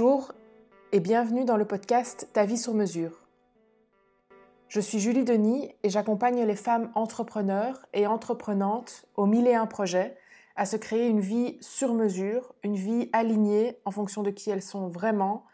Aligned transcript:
Bonjour 0.00 0.30
et 0.92 1.00
bienvenue 1.00 1.44
dans 1.44 1.56
le 1.56 1.64
podcast 1.64 2.28
Ta 2.32 2.44
vie 2.44 2.56
sur 2.56 2.72
mesure. 2.72 3.26
Je 4.68 4.78
suis 4.78 5.00
Julie 5.00 5.24
Denis 5.24 5.74
et 5.82 5.90
j'accompagne 5.90 6.44
les 6.44 6.54
femmes 6.54 6.92
entrepreneurs 6.94 7.84
et 7.92 8.06
entreprenantes 8.06 9.06
aux 9.16 9.26
mille 9.26 9.48
et 9.48 9.56
un 9.56 9.66
projets 9.66 10.16
à 10.54 10.66
se 10.66 10.76
créer 10.76 11.08
une 11.08 11.18
vie 11.18 11.56
sur 11.60 11.94
mesure, 11.94 12.54
une 12.62 12.76
vie 12.76 13.10
alignée 13.12 13.80
en 13.84 13.90
fonction 13.90 14.22
de 14.22 14.30
qui 14.30 14.50
elles 14.50 14.62
sont 14.62 14.86
vraiment. 14.86 15.44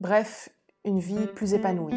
Bref, 0.00 0.48
une 0.84 0.98
vie 0.98 1.28
plus 1.28 1.54
épanouie. 1.54 1.94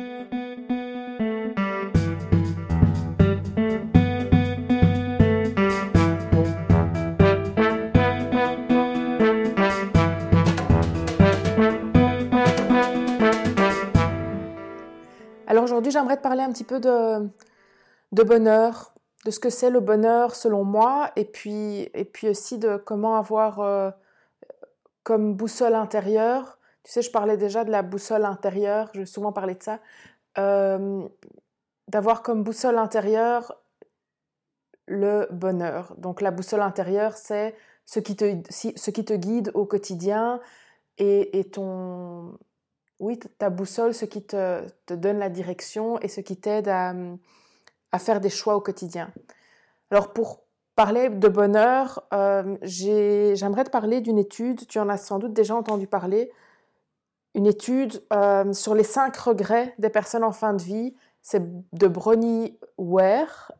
Aujourd'hui, 15.66 15.92
j'aimerais 15.92 16.18
te 16.18 16.22
parler 16.22 16.44
un 16.44 16.52
petit 16.52 16.64
peu 16.64 16.80
de, 16.80 18.24
bonheur, 18.24 18.94
de 19.26 19.32
ce 19.32 19.40
que 19.40 19.50
c'est 19.50 19.70
le 19.70 19.82
bonheur 19.82 20.36
selon 20.36 20.64
moi, 20.64 21.12
et 21.18 21.26
puis, 21.26 21.90
et 21.94 22.06
puis 22.06 22.30
aussi 22.30 22.58
de 22.58 22.78
comment 22.78 23.18
avoir 23.18 23.60
euh, 23.60 23.92
comme 25.04 25.34
boussole 25.34 25.76
intérieure. 25.76 26.58
Tu 26.84 26.92
sais, 26.92 27.02
je 27.02 27.12
parlais 27.12 27.36
déjà 27.36 27.64
de 27.64 27.72
la 27.72 27.82
boussole 27.82 28.26
intérieure, 28.26 28.90
je 28.94 29.04
souvent 29.04 29.34
parler 29.34 29.56
de 29.56 29.64
ça. 29.64 29.80
Euh, 30.38 31.08
d'avoir 31.88 32.24
comme 32.24 32.44
boussole 32.44 32.78
intérieure 32.78 33.54
le 34.88 35.28
bonheur. 35.32 35.96
Donc 35.98 36.22
la 36.22 36.32
boussole 36.32 36.62
intérieure, 36.62 37.18
c'est 37.18 37.56
ce 37.86 38.00
qui 38.00 38.16
te, 38.16 38.26
ce 38.50 38.90
qui 38.92 39.06
te 39.06 39.14
guide 39.14 39.52
au 39.54 39.66
quotidien 39.66 40.40
et, 40.98 41.40
et 41.40 41.44
ton, 41.50 42.38
oui, 43.00 43.20
ta 43.38 43.50
boussole, 43.50 43.94
ce 43.94 44.06
qui 44.06 44.24
te, 44.24 44.62
donne 44.90 45.20
la 45.20 45.30
direction 45.30 46.00
et 46.00 46.08
ce 46.08 46.22
qui 46.22 46.38
t'aide 46.38 46.70
à, 46.70 46.94
faire 48.00 48.20
des 48.20 48.30
choix 48.30 48.56
au 48.56 48.62
quotidien. 48.62 49.10
Alors 49.90 50.12
pour 50.12 50.42
parler 50.76 51.10
de 51.10 51.28
bonheur, 51.30 52.04
euh, 52.14 52.58
j'aimerais 52.62 53.64
te 53.64 53.70
parler 53.70 54.02
d'une 54.02 54.18
étude, 54.18 54.68
tu 54.68 54.80
en 54.80 54.90
as 54.90 54.98
sans 54.98 55.18
doute 55.18 55.32
déjà 55.32 55.56
entendu 55.56 55.88
parler, 55.88 56.30
une 57.36 57.46
étude 57.46 58.04
euh, 58.12 58.52
sur 58.52 58.76
les 58.76 58.84
cinq 58.84 59.16
regrets 59.16 59.74
des 59.78 59.90
personnes 59.90 60.24
en 60.24 60.34
fin 60.34 60.54
de 60.54 60.62
vie. 60.62 60.96
C'est 61.22 61.44
de 61.74 61.88
Bronnie 61.88 62.58
Ware. 62.78 63.52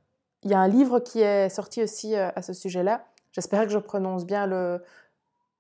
Il 0.44 0.52
y 0.52 0.54
a 0.54 0.60
un 0.60 0.68
livre 0.68 1.00
qui 1.00 1.22
est 1.22 1.50
sorti 1.50 1.82
aussi 1.82 2.16
euh, 2.16 2.30
à 2.36 2.42
ce 2.42 2.54
sujet-là. 2.54 3.06
J'espère 3.32 3.64
que 3.64 3.70
je 3.70 3.80
prononce 3.80 4.26
bien 4.26 4.48
le, 4.48 4.82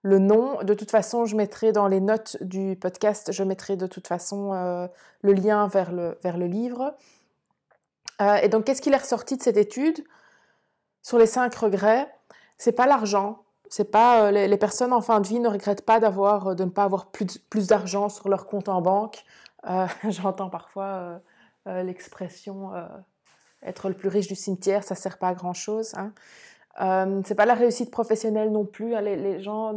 le 0.06 0.20
nom. 0.20 0.62
De 0.62 0.76
toute 0.76 0.92
façon, 0.92 1.26
je 1.26 1.36
mettrai 1.36 1.72
dans 1.72 1.88
les 1.88 2.00
notes 2.00 2.38
du 2.42 2.76
podcast, 2.76 3.32
je 3.32 3.44
mettrai 3.44 3.76
de 3.76 3.88
toute 3.88 4.08
façon 4.08 4.54
euh, 4.54 4.88
le 5.22 5.34
lien 5.34 5.68
vers 5.68 5.92
le, 5.92 6.20
vers 6.22 6.38
le 6.38 6.46
livre. 6.46 6.96
Euh, 8.22 8.36
et 8.36 8.48
donc, 8.48 8.66
qu'est-ce 8.66 8.84
qu'il 8.84 8.94
est 8.94 8.98
ressorti 8.98 9.36
de 9.36 9.42
cette 9.42 9.58
étude? 9.58 10.04
Sur 11.02 11.18
les 11.18 11.26
cinq 11.26 11.56
regrets 11.56 12.08
C'est 12.60 12.72
pas 12.72 12.86
l'argent. 12.86 13.44
C'est 13.68 13.90
pas 13.90 14.28
euh, 14.28 14.32
les, 14.32 14.58
personnes 14.58 14.94
en 14.94 15.02
fin 15.02 15.20
de 15.22 15.28
vie 15.28 15.40
ne 15.40 15.50
regrettent 15.50 15.86
pas 15.86 16.00
d'avoir 16.00 16.56
de 16.56 16.66
ne 16.66 16.70
pas 16.70 16.84
avoir 16.84 17.08
plus, 17.08 17.40
plus 17.50 17.68
d'argent 17.68 18.08
sur 18.08 18.30
leur 18.30 18.46
compte 18.46 18.70
en 18.70 18.82
banque. 18.82 19.26
J'entends 20.10 20.52
parfois 20.52 21.20
l'expression 21.66 22.70
être 23.64 23.90
le 23.90 23.96
plus 23.96 24.10
riche 24.10 24.28
du 24.28 24.36
cimetière, 24.36 24.84
ça 24.84 24.94
sert 24.94 25.18
pas 25.18 25.30
à 25.30 25.34
grand 25.34 25.54
chose. 25.54 25.96
Hein. 25.96 26.14
Euh, 26.82 27.22
c'est 27.26 27.36
pas 27.36 27.46
la 27.46 27.54
réussite 27.54 27.92
professionnelle 27.92 28.52
non 28.52 28.66
plus. 28.66 28.96
Hein. 28.96 29.02
Les, 29.02 29.40
gens 29.40 29.74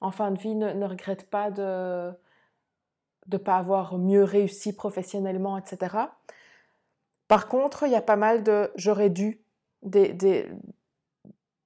en 0.00 0.10
fin 0.10 0.30
de 0.30 0.38
vie 0.38 0.54
ne, 0.54 0.84
regrettent 0.86 1.28
pas 1.28 1.50
de 1.50 2.10
ne 3.30 3.36
pas 3.36 3.56
avoir 3.56 3.98
mieux 3.98 4.24
réussi 4.24 4.72
professionnellement, 4.72 5.56
etc. 5.56 5.96
Par 7.28 7.48
contre, 7.48 7.84
il 7.84 7.92
y 7.92 7.96
a 7.96 8.02
pas 8.02 8.16
mal 8.16 8.42
de 8.42 8.72
j'aurais 8.74 9.10
dû, 9.10 9.40
des, 9.82 10.12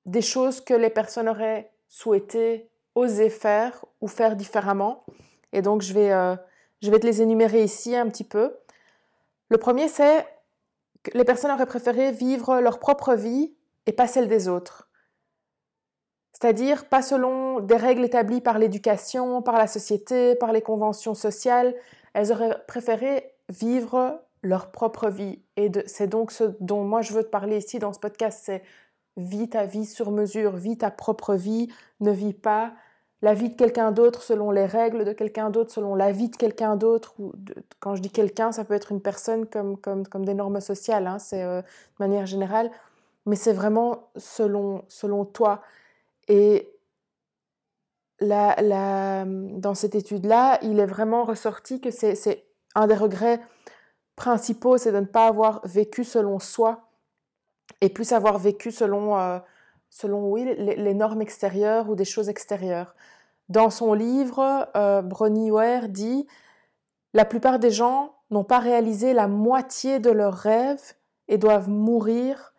des, 0.04 0.20
choses 0.20 0.60
que 0.60 0.74
les 0.74 0.90
personnes 0.90 1.28
auraient 1.28 1.72
souhaité 1.88 2.68
oser 2.94 3.30
faire 3.30 3.84
ou 4.00 4.08
faire 4.08 4.36
différemment. 4.36 5.04
Et 5.52 5.62
donc, 5.62 5.82
je 5.82 5.94
vais, 5.94 6.12
euh, 6.12 6.36
je 6.82 6.90
vais 6.90 6.98
te 6.98 7.06
les 7.06 7.22
énumérer 7.22 7.62
ici 7.62 7.96
un 7.96 8.08
petit 8.08 8.24
peu. 8.24 8.54
Le 9.48 9.58
premier, 9.58 9.88
c'est 9.88 10.26
que 11.02 11.16
les 11.16 11.24
personnes 11.24 11.50
auraient 11.50 11.66
préféré 11.66 12.12
vivre 12.12 12.60
leur 12.60 12.78
propre 12.78 13.14
vie 13.14 13.54
et 13.86 13.92
pas 13.92 14.06
celle 14.06 14.28
des 14.28 14.48
autres. 14.48 14.88
C'est-à-dire 16.32 16.88
pas 16.88 17.00
selon 17.00 17.60
des 17.60 17.76
règles 17.76 18.04
établies 18.04 18.40
par 18.40 18.58
l'éducation, 18.58 19.40
par 19.40 19.56
la 19.56 19.66
société, 19.66 20.34
par 20.34 20.52
les 20.52 20.62
conventions 20.62 21.14
sociales. 21.14 21.74
Elles 22.12 22.32
auraient 22.32 22.56
préféré 22.66 23.32
vivre 23.48 24.20
leur 24.42 24.70
propre 24.70 25.08
vie. 25.08 25.42
Et 25.56 25.70
c'est 25.86 26.08
donc 26.08 26.32
ce 26.32 26.44
dont 26.60 26.84
moi 26.84 27.02
je 27.02 27.12
veux 27.12 27.22
te 27.22 27.28
parler 27.28 27.58
ici 27.58 27.78
dans 27.78 27.92
ce 27.92 28.00
podcast, 28.00 28.40
c'est 28.44 28.62
vis 29.16 29.48
ta 29.48 29.64
vie 29.64 29.86
sur 29.86 30.10
mesure, 30.10 30.56
vis 30.56 30.78
ta 30.78 30.90
propre 30.90 31.34
vie, 31.34 31.68
ne 32.00 32.10
vis 32.10 32.34
pas 32.34 32.74
la 33.22 33.32
vie 33.32 33.48
de 33.48 33.54
quelqu'un 33.54 33.90
d'autre 33.90 34.22
selon 34.22 34.50
les 34.50 34.66
règles 34.66 35.04
de 35.04 35.12
quelqu'un 35.12 35.48
d'autre, 35.48 35.72
selon 35.72 35.94
la 35.94 36.12
vie 36.12 36.28
de 36.28 36.36
quelqu'un 36.36 36.76
d'autre. 36.76 37.14
Quand 37.80 37.94
je 37.94 38.02
dis 38.02 38.10
quelqu'un, 38.10 38.52
ça 38.52 38.64
peut 38.64 38.74
être 38.74 38.92
une 38.92 39.00
personne 39.00 39.46
comme, 39.46 39.78
comme, 39.78 40.06
comme 40.06 40.26
des 40.26 40.34
normes 40.34 40.60
sociales, 40.60 41.06
hein, 41.06 41.18
c'est 41.18 41.42
euh, 41.42 41.62
de 41.62 41.66
manière 42.00 42.26
générale 42.26 42.70
mais 43.26 43.36
c'est 43.36 43.52
vraiment 43.52 44.10
selon, 44.16 44.84
selon 44.88 45.24
toi. 45.24 45.62
Et 46.28 46.70
dans 48.20 49.74
cette 49.74 49.94
étude-là, 49.94 50.58
il 50.62 50.80
est 50.80 50.86
vraiment 50.86 51.24
ressorti 51.24 51.80
que 51.80 51.90
c'est 51.90 52.46
un 52.74 52.86
des 52.86 52.94
regrets 52.94 53.40
principaux, 54.16 54.78
c'est 54.78 54.92
de 54.92 55.00
ne 55.00 55.06
pas 55.06 55.26
avoir 55.26 55.60
vécu 55.66 56.04
selon 56.04 56.38
soi 56.38 56.88
et 57.80 57.88
plus 57.88 58.12
avoir 58.12 58.38
vécu 58.38 58.70
selon, 58.70 59.18
euh, 59.18 59.38
selon 59.90 60.30
oui, 60.30 60.44
les, 60.56 60.94
normes 60.94 61.22
extérieures 61.22 61.88
ou 61.90 61.94
des 61.94 62.04
choses 62.04 62.28
extérieures. 62.28 62.94
Dans 63.48 63.70
son 63.70 63.92
livre, 63.92 64.68
euh, 64.76 65.02
Bronnie 65.02 65.50
Ware 65.50 65.88
dit 65.88 66.26
La 67.12 67.24
plupart 67.24 67.58
des 67.58 67.70
gens 67.70 68.14
n'ont 68.30 68.44
pas 68.44 68.58
réalisé 68.60 69.12
la 69.12 69.28
moitié 69.28 69.98
de 69.98 70.10
leurs 70.10 70.34
rêves 70.34 70.94
et 71.28 71.38
doivent 71.38 71.68
mourir 71.68 72.53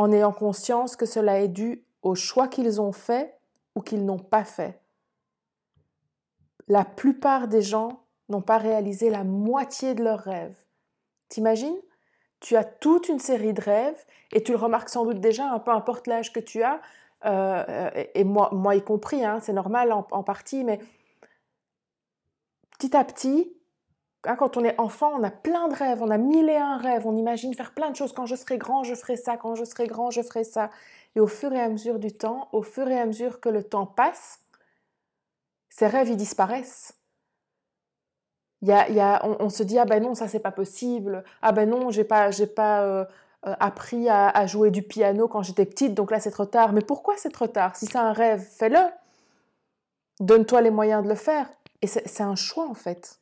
en 0.00 0.12
ayant 0.12 0.32
conscience 0.32 0.96
que 0.96 1.04
cela 1.04 1.40
est 1.40 1.48
dû 1.48 1.84
au 2.00 2.14
choix 2.14 2.48
qu'ils 2.48 2.80
ont 2.80 2.92
fait 2.92 3.38
ou 3.74 3.82
qu'ils 3.82 4.06
n'ont 4.06 4.18
pas 4.18 4.44
fait. 4.44 4.80
La 6.68 6.86
plupart 6.86 7.48
des 7.48 7.60
gens 7.60 8.04
n'ont 8.30 8.40
pas 8.40 8.56
réalisé 8.56 9.10
la 9.10 9.24
moitié 9.24 9.94
de 9.94 10.02
leurs 10.02 10.20
rêves. 10.20 10.56
T'imagines? 11.28 11.76
Tu 12.40 12.56
as 12.56 12.64
toute 12.64 13.10
une 13.10 13.18
série 13.18 13.52
de 13.52 13.60
rêves 13.60 14.02
et 14.32 14.42
tu 14.42 14.52
le 14.52 14.58
remarques 14.58 14.88
sans 14.88 15.04
doute 15.04 15.20
déjà, 15.20 15.60
peu 15.66 15.70
importe 15.70 16.06
l'âge 16.06 16.32
que 16.32 16.40
tu 16.40 16.62
as, 16.62 16.80
euh, 17.26 17.90
et 18.14 18.24
moi, 18.24 18.48
moi 18.52 18.76
y 18.76 18.82
compris, 18.82 19.22
hein, 19.22 19.40
c'est 19.42 19.52
normal 19.52 19.92
en, 19.92 20.22
partie, 20.22 20.64
mais 20.64 20.78
petit 22.78 22.96
à 22.96 23.04
petit, 23.04 23.52
Hein, 23.52 23.59
quand 24.22 24.56
on 24.56 24.64
est 24.64 24.78
enfant, 24.78 25.12
on 25.18 25.22
a 25.22 25.30
plein 25.30 25.68
de 25.68 25.74
rêves, 25.74 26.02
on 26.02 26.10
a 26.10 26.18
mille 26.18 26.50
et 26.50 26.56
un 26.56 26.76
rêves, 26.76 27.06
on 27.06 27.16
imagine 27.16 27.54
faire 27.54 27.72
plein 27.72 27.90
de 27.90 27.96
choses. 27.96 28.12
Quand 28.12 28.26
je 28.26 28.36
serai 28.36 28.58
grand, 28.58 28.84
je 28.84 28.94
ferai 28.94 29.16
ça, 29.16 29.36
quand 29.36 29.54
je 29.54 29.64
serai 29.64 29.86
grand, 29.86 30.10
je 30.10 30.22
ferai 30.22 30.44
ça. 30.44 30.70
Et 31.16 31.20
au 31.20 31.26
fur 31.26 31.52
et 31.52 31.60
à 31.60 31.68
mesure 31.68 31.98
du 31.98 32.12
temps, 32.12 32.48
au 32.52 32.62
fur 32.62 32.88
et 32.88 32.98
à 32.98 33.06
mesure 33.06 33.40
que 33.40 33.48
le 33.48 33.62
temps 33.62 33.86
passe, 33.86 34.40
ces 35.70 35.86
rêves, 35.86 36.08
ils 36.08 36.16
disparaissent. 36.16 36.94
Il 38.62 38.68
y 38.68 38.72
a, 39.00 39.24
on, 39.24 39.48
se 39.48 39.62
dit, 39.62 39.78
ah 39.78 39.86
ben 39.86 40.02
non, 40.02 40.14
ça 40.14 40.28
c'est 40.28 40.40
pas 40.40 40.50
possible. 40.50 41.24
Ah 41.40 41.52
ben 41.52 41.68
non, 41.68 41.90
j'ai 41.90 42.04
pas, 42.04 42.28
pas 42.54 42.82
euh, 42.82 43.04
euh, 43.46 43.54
appris 43.58 44.06
à, 44.10 44.28
à 44.28 44.46
jouer 44.46 44.70
du 44.70 44.82
piano 44.82 45.28
quand 45.28 45.42
j'étais 45.42 45.64
petite, 45.64 45.94
donc 45.94 46.10
là 46.10 46.20
c'est 46.20 46.30
trop 46.30 46.44
tard. 46.44 46.74
Mais 46.74 46.82
pourquoi 46.82 47.16
c'est 47.16 47.30
trop 47.30 47.46
tard? 47.46 47.74
Si 47.74 47.86
c'est 47.86 47.96
un 47.96 48.12
rêve, 48.12 48.42
fais-le. 48.42 48.80
Donne-toi 50.20 50.60
les 50.60 50.70
moyens 50.70 51.02
de 51.02 51.08
le 51.08 51.14
faire. 51.14 51.48
Et 51.80 51.86
c'est 51.86 52.20
un 52.20 52.36
choix 52.36 52.68
en 52.68 52.74
fait. 52.74 53.19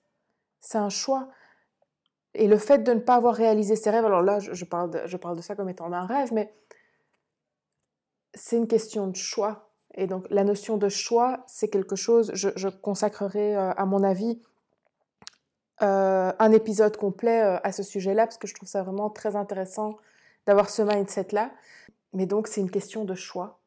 C'est 0.60 0.78
un 0.78 0.88
choix. 0.88 1.28
Et 2.34 2.46
le 2.46 2.58
fait 2.58 2.78
de 2.78 2.92
ne 2.92 3.00
pas 3.00 3.16
avoir 3.16 3.34
réalisé 3.34 3.76
ses 3.76 3.90
rêves, 3.90 4.04
alors 4.04 4.22
là, 4.22 4.38
je, 4.38 4.64
parle, 4.64 4.90
de, 4.90 5.00
je 5.06 5.16
parle 5.16 5.36
de 5.36 5.42
ça 5.42 5.56
comme 5.56 5.68
étant 5.68 5.92
un 5.92 6.06
rêve, 6.06 6.32
mais 6.32 6.54
c'est 8.34 8.56
une 8.56 8.68
question 8.68 9.06
de 9.06 9.16
choix. 9.16 9.70
Et 9.94 10.06
donc 10.06 10.26
la 10.30 10.44
notion 10.44 10.76
de 10.76 10.88
choix, 10.88 11.42
c'est 11.46 11.68
quelque 11.68 11.96
chose, 11.96 12.30
je, 12.34 12.68
consacrerai 12.68 13.56
euh, 13.56 13.72
à 13.72 13.86
mon 13.86 14.04
avis 14.04 14.40
euh, 15.82 16.32
un 16.38 16.52
épisode 16.52 16.96
complet 16.96 17.42
euh, 17.42 17.58
à 17.64 17.72
ce 17.72 17.82
sujet-là, 17.82 18.26
parce 18.26 18.38
que 18.38 18.46
je 18.46 18.54
trouve 18.54 18.68
ça 18.68 18.82
vraiment 18.82 19.10
très 19.10 19.34
intéressant 19.34 19.96
d'avoir 20.46 20.70
ce 20.70 20.82
mindset-là. 20.82 21.50
Mais 22.12 22.26
donc 22.26 22.46
c'est 22.46 22.60
une 22.60 22.70
question 22.70 23.04
de 23.04 23.14
choix, 23.14 23.60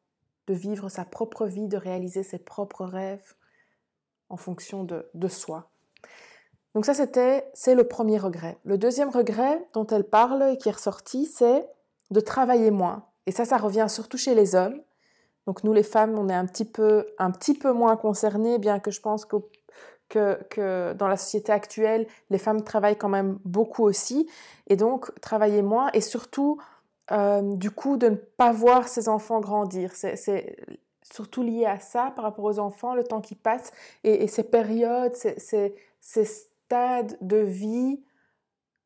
de 0.46 0.54
vivre 0.54 0.88
sa 0.88 1.04
propre 1.04 1.46
vie, 1.46 1.68
de 1.68 1.76
réaliser 1.76 2.22
ses 2.22 2.38
propres 2.38 2.84
rêves 2.84 3.34
en 4.28 4.36
fonction 4.36 4.84
de, 4.84 5.10
de 5.14 5.28
soi. 5.28 5.71
Donc 6.74 6.86
ça, 6.86 6.94
c'était, 6.94 7.50
c'est 7.52 7.74
le 7.74 7.84
premier 7.84 8.18
regret. 8.18 8.58
Le 8.64 8.78
deuxième 8.78 9.10
regret 9.10 9.66
dont 9.74 9.86
elle 9.86 10.04
parle 10.04 10.42
et 10.52 10.56
qui 10.56 10.68
est 10.68 10.72
ressorti, 10.72 11.26
c'est 11.26 11.68
de 12.10 12.20
travailler 12.20 12.70
moins. 12.70 13.04
Et 13.26 13.32
ça, 13.32 13.44
ça 13.44 13.56
revient 13.56 13.86
surtout 13.88 14.16
chez 14.16 14.34
les 14.34 14.54
hommes. 14.54 14.80
Donc 15.46 15.64
nous, 15.64 15.72
les 15.72 15.82
femmes, 15.82 16.18
on 16.18 16.28
est 16.28 16.34
un 16.34 16.46
petit 16.46 16.64
peu, 16.64 17.06
un 17.18 17.30
petit 17.30 17.54
peu 17.54 17.72
moins 17.72 17.96
concernées, 17.96 18.58
bien 18.58 18.78
que 18.80 18.90
je 18.90 19.00
pense 19.00 19.24
que 19.24 19.36
que, 20.08 20.38
que, 20.50 20.92
dans 20.92 21.08
la 21.08 21.16
société 21.16 21.52
actuelle, 21.52 22.06
les 22.28 22.36
femmes 22.36 22.62
travaillent 22.62 22.98
quand 22.98 23.08
même 23.08 23.38
beaucoup 23.46 23.82
aussi, 23.82 24.28
et 24.66 24.76
donc 24.76 25.10
travailler 25.22 25.62
moins, 25.62 25.90
et 25.94 26.02
surtout, 26.02 26.58
euh, 27.12 27.40
du 27.56 27.70
coup, 27.70 27.96
de 27.96 28.10
ne 28.10 28.16
pas 28.16 28.52
voir 28.52 28.88
ses 28.88 29.08
enfants 29.08 29.40
grandir. 29.40 29.92
C'est 29.94 30.56
surtout 31.02 31.42
lié 31.42 31.64
à 31.64 31.78
ça 31.80 32.12
par 32.14 32.24
rapport 32.24 32.44
aux 32.44 32.58
enfants, 32.58 32.94
le 32.94 33.04
temps 33.04 33.22
qui 33.22 33.34
passe, 33.34 33.72
et, 34.04 34.26
ces 34.28 34.42
périodes, 34.42 35.14
ces, 35.14 35.38
ces, 35.40 35.74
ces 36.00 36.46
stades 36.72 37.18
de 37.20 37.36
vie 37.36 38.02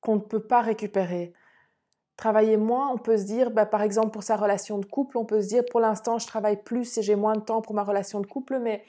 qu'on 0.00 0.16
ne 0.16 0.20
peut 0.20 0.40
pas 0.40 0.60
récupérer 0.60 1.32
travailler 2.16 2.56
moins, 2.56 2.90
on 2.90 2.98
peut 2.98 3.16
se 3.16 3.24
dire, 3.24 3.50
bah, 3.50 3.66
par 3.66 3.82
exemple 3.82 4.10
pour 4.10 4.22
sa 4.22 4.36
relation 4.36 4.78
de 4.78 4.86
couple, 4.86 5.18
on 5.18 5.24
peut 5.24 5.40
se 5.40 5.48
dire 5.48 5.62
pour 5.70 5.80
l'instant 5.80 6.18
je 6.18 6.26
travaille 6.26 6.56
plus 6.56 6.98
et 6.98 7.02
j'ai 7.02 7.14
moins 7.14 7.34
de 7.34 7.40
temps 7.40 7.60
pour 7.60 7.74
ma 7.74 7.84
relation 7.84 8.20
de 8.20 8.26
couple, 8.26 8.58
mais 8.58 8.82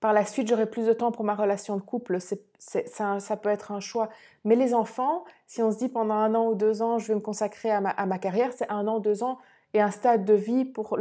par 0.00 0.12
la 0.12 0.24
suite, 0.24 0.48
j'aurai 0.48 0.66
plus 0.66 0.86
de 0.86 0.92
temps 0.92 1.12
pour 1.12 1.24
ma 1.24 1.34
relation 1.34 1.76
de 1.76 1.82
couple. 1.82 2.18
ça, 2.58 3.36
peut 3.36 3.48
être 3.50 3.70
un 3.70 3.78
choix. 3.78 4.08
Mais 4.44 4.56
les 4.56 4.74
enfants, 4.74 5.24
si 5.46 5.62
on 5.62 5.70
se 5.70 5.78
dit 5.78 5.88
pendant 5.88 6.14
un 6.14 6.34
an 6.34 6.48
ou 6.48 6.54
deux 6.56 6.82
ans, 6.82 6.98
je 6.98 7.06
vais 7.06 7.14
me 7.14 7.20
consacrer 7.20 7.70
à 7.70 7.80
ma, 7.80 8.18
carrière, 8.18 8.52
c'est 8.52 8.68
un 8.68 8.88
an, 8.88 8.98
deux 8.98 9.22
ans 9.22 9.38
et 9.74 9.80
un 9.80 9.92
stade 9.92 10.24
de 10.24 10.34
vie 10.34 10.64
pour, 10.64 10.98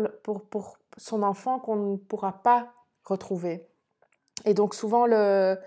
son 0.98 1.24
enfant 1.24 1.57
qu'on 1.57 1.75
ne 1.77 1.98
pourra 1.98 2.44
pas 2.44 2.68
retrouver. 3.04 3.66
Et 4.45 4.54
donc 4.54 4.75
souvent, 4.75 5.07
le, 5.07 5.57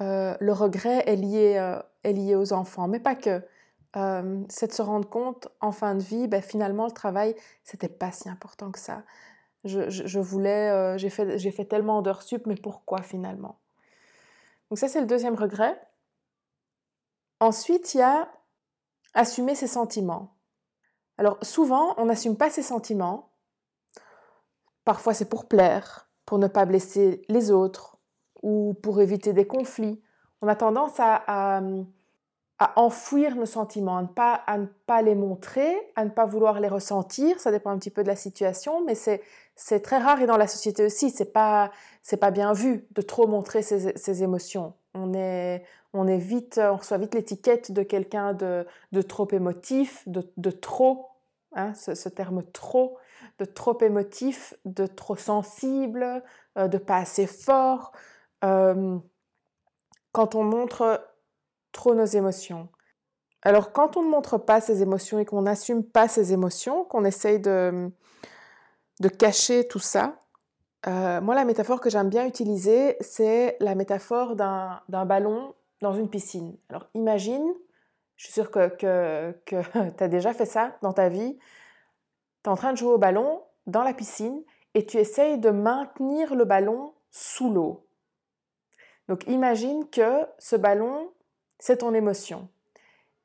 euh, 0.00 0.36
le 0.40 0.52
regret 0.52 1.04
est 1.06 1.16
lié, 1.16 1.56
euh, 1.58 1.80
est 2.04 2.12
lié 2.12 2.34
aux 2.34 2.52
enfants, 2.52 2.88
mais 2.88 3.00
pas 3.00 3.14
que. 3.14 3.42
Euh, 3.94 4.42
c'est 4.48 4.68
de 4.68 4.72
se 4.72 4.80
rendre 4.80 5.06
compte 5.06 5.48
en 5.60 5.70
fin 5.70 5.94
de 5.94 6.02
vie, 6.02 6.26
ben, 6.26 6.40
finalement, 6.40 6.86
le 6.86 6.92
travail, 6.92 7.36
c'était 7.62 7.90
pas 7.90 8.10
si 8.10 8.28
important 8.28 8.70
que 8.70 8.78
ça. 8.78 9.02
Je, 9.64 10.18
voulais, 10.18 10.98
j'ai 10.98 11.10
fait, 11.10 11.38
fait 11.38 11.64
tellement 11.66 12.02
d'heures 12.02 12.22
sup, 12.22 12.46
mais 12.46 12.56
pourquoi 12.56 13.02
finalement? 13.02 13.60
Donc 14.70 14.78
ça, 14.78 14.88
c'est 14.88 15.00
le 15.00 15.06
deuxième 15.06 15.34
regret. 15.34 15.78
Ensuite, 17.38 17.94
il 17.94 17.98
y 17.98 18.02
a 18.02 18.28
assumer 19.14 19.54
ses 19.54 19.66
sentiments. 19.66 20.34
Alors 21.18 21.38
souvent, 21.42 21.94
on 21.98 22.06
n'assume 22.06 22.36
pas 22.36 22.50
ses 22.50 22.62
sentiments. 22.62 23.30
Parfois, 24.84 25.14
c'est 25.14 25.28
pour 25.28 25.46
plaire, 25.46 26.08
pour 26.24 26.38
ne 26.38 26.48
pas 26.48 26.64
blesser 26.64 27.22
les 27.28 27.50
autres 27.50 27.91
ou 28.42 28.74
pour 28.82 29.00
éviter 29.00 29.32
des 29.32 29.46
conflits. 29.46 30.00
On 30.40 30.48
a 30.48 30.56
tendance 30.56 30.98
à 30.98 31.60
enfouir 32.76 33.36
nos 33.36 33.46
sentiments, 33.46 33.96
à 33.96 34.58
ne, 34.58 34.66
pas, 34.86 35.02
les 35.02 35.14
montrer, 35.14 35.74
à 35.96 36.04
ne 36.04 36.10
pas 36.10 36.26
vouloir 36.26 36.60
les 36.60 36.68
ressentir. 36.68 37.40
Ça 37.40 37.50
dépend 37.50 37.70
un 37.70 37.78
petit 37.78 37.90
peu 37.90 38.02
de 38.02 38.08
la 38.08 38.16
situation, 38.16 38.84
mais 38.84 38.94
c'est 38.94 39.80
très 39.80 39.98
rare 39.98 40.20
et 40.20 40.26
dans 40.26 40.36
la 40.36 40.46
société 40.46 40.84
aussi, 40.84 41.10
c'est 41.10 41.32
pas 41.32 41.70
pas 42.20 42.30
bien 42.30 42.52
vu 42.52 42.86
de 42.90 43.02
trop 43.02 43.26
montrer 43.26 43.62
ses, 43.62 44.22
émotions. 44.22 44.74
On 44.94 45.12
reçoit 46.02 46.98
vite 46.98 47.14
l'étiquette 47.14 47.72
de 47.72 47.82
quelqu'un 47.82 48.34
de, 48.34 48.66
trop 49.02 49.28
émotif, 49.32 50.02
de, 50.06 50.50
trop, 50.50 51.06
hein, 51.54 51.72
ce, 51.74 52.08
terme 52.08 52.42
trop, 52.52 52.98
de 53.38 53.44
trop 53.44 53.78
émotif, 53.82 54.54
de 54.64 54.86
trop 54.86 55.16
sensible, 55.16 56.22
euh, 56.58 56.68
de 56.68 56.78
pas 56.78 56.96
assez 56.96 57.26
fort. 57.26 57.92
Euh, 58.44 58.98
quand 60.12 60.34
on 60.34 60.44
montre 60.44 61.00
trop 61.72 61.94
nos 61.94 62.04
émotions. 62.04 62.68
Alors 63.42 63.72
quand 63.72 63.96
on 63.96 64.02
ne 64.02 64.08
montre 64.08 64.38
pas 64.38 64.60
ses 64.60 64.82
émotions 64.82 65.18
et 65.18 65.24
qu'on 65.24 65.42
n'assume 65.42 65.82
pas 65.82 66.06
ses 66.06 66.32
émotions, 66.32 66.84
qu'on 66.84 67.04
essaye 67.04 67.40
de, 67.40 67.90
de 69.00 69.08
cacher 69.08 69.66
tout 69.66 69.78
ça, 69.78 70.22
euh, 70.86 71.20
moi 71.20 71.34
la 71.34 71.44
métaphore 71.44 71.80
que 71.80 71.90
j'aime 71.90 72.08
bien 72.08 72.26
utiliser, 72.26 72.96
c'est 73.00 73.56
la 73.60 73.74
métaphore 73.74 74.36
d'un 74.36 74.82
ballon 74.88 75.54
dans 75.80 75.94
une 75.94 76.08
piscine. 76.08 76.56
Alors 76.68 76.88
imagine, 76.94 77.52
je 78.16 78.24
suis 78.24 78.32
sûre 78.32 78.50
que, 78.50 78.68
que, 78.68 79.32
que 79.46 79.90
tu 79.96 80.04
as 80.04 80.08
déjà 80.08 80.32
fait 80.32 80.46
ça 80.46 80.76
dans 80.82 80.92
ta 80.92 81.08
vie, 81.08 81.38
tu 82.44 82.48
es 82.48 82.52
en 82.52 82.56
train 82.56 82.72
de 82.72 82.78
jouer 82.78 82.92
au 82.92 82.98
ballon 82.98 83.42
dans 83.66 83.82
la 83.82 83.94
piscine 83.94 84.42
et 84.74 84.86
tu 84.86 84.98
essayes 84.98 85.38
de 85.38 85.50
maintenir 85.50 86.34
le 86.34 86.44
ballon 86.44 86.92
sous 87.10 87.52
l'eau. 87.52 87.86
Donc 89.08 89.26
imagine 89.26 89.88
que 89.90 90.26
ce 90.38 90.56
ballon, 90.56 91.10
c'est 91.58 91.78
ton 91.78 91.94
émotion. 91.94 92.48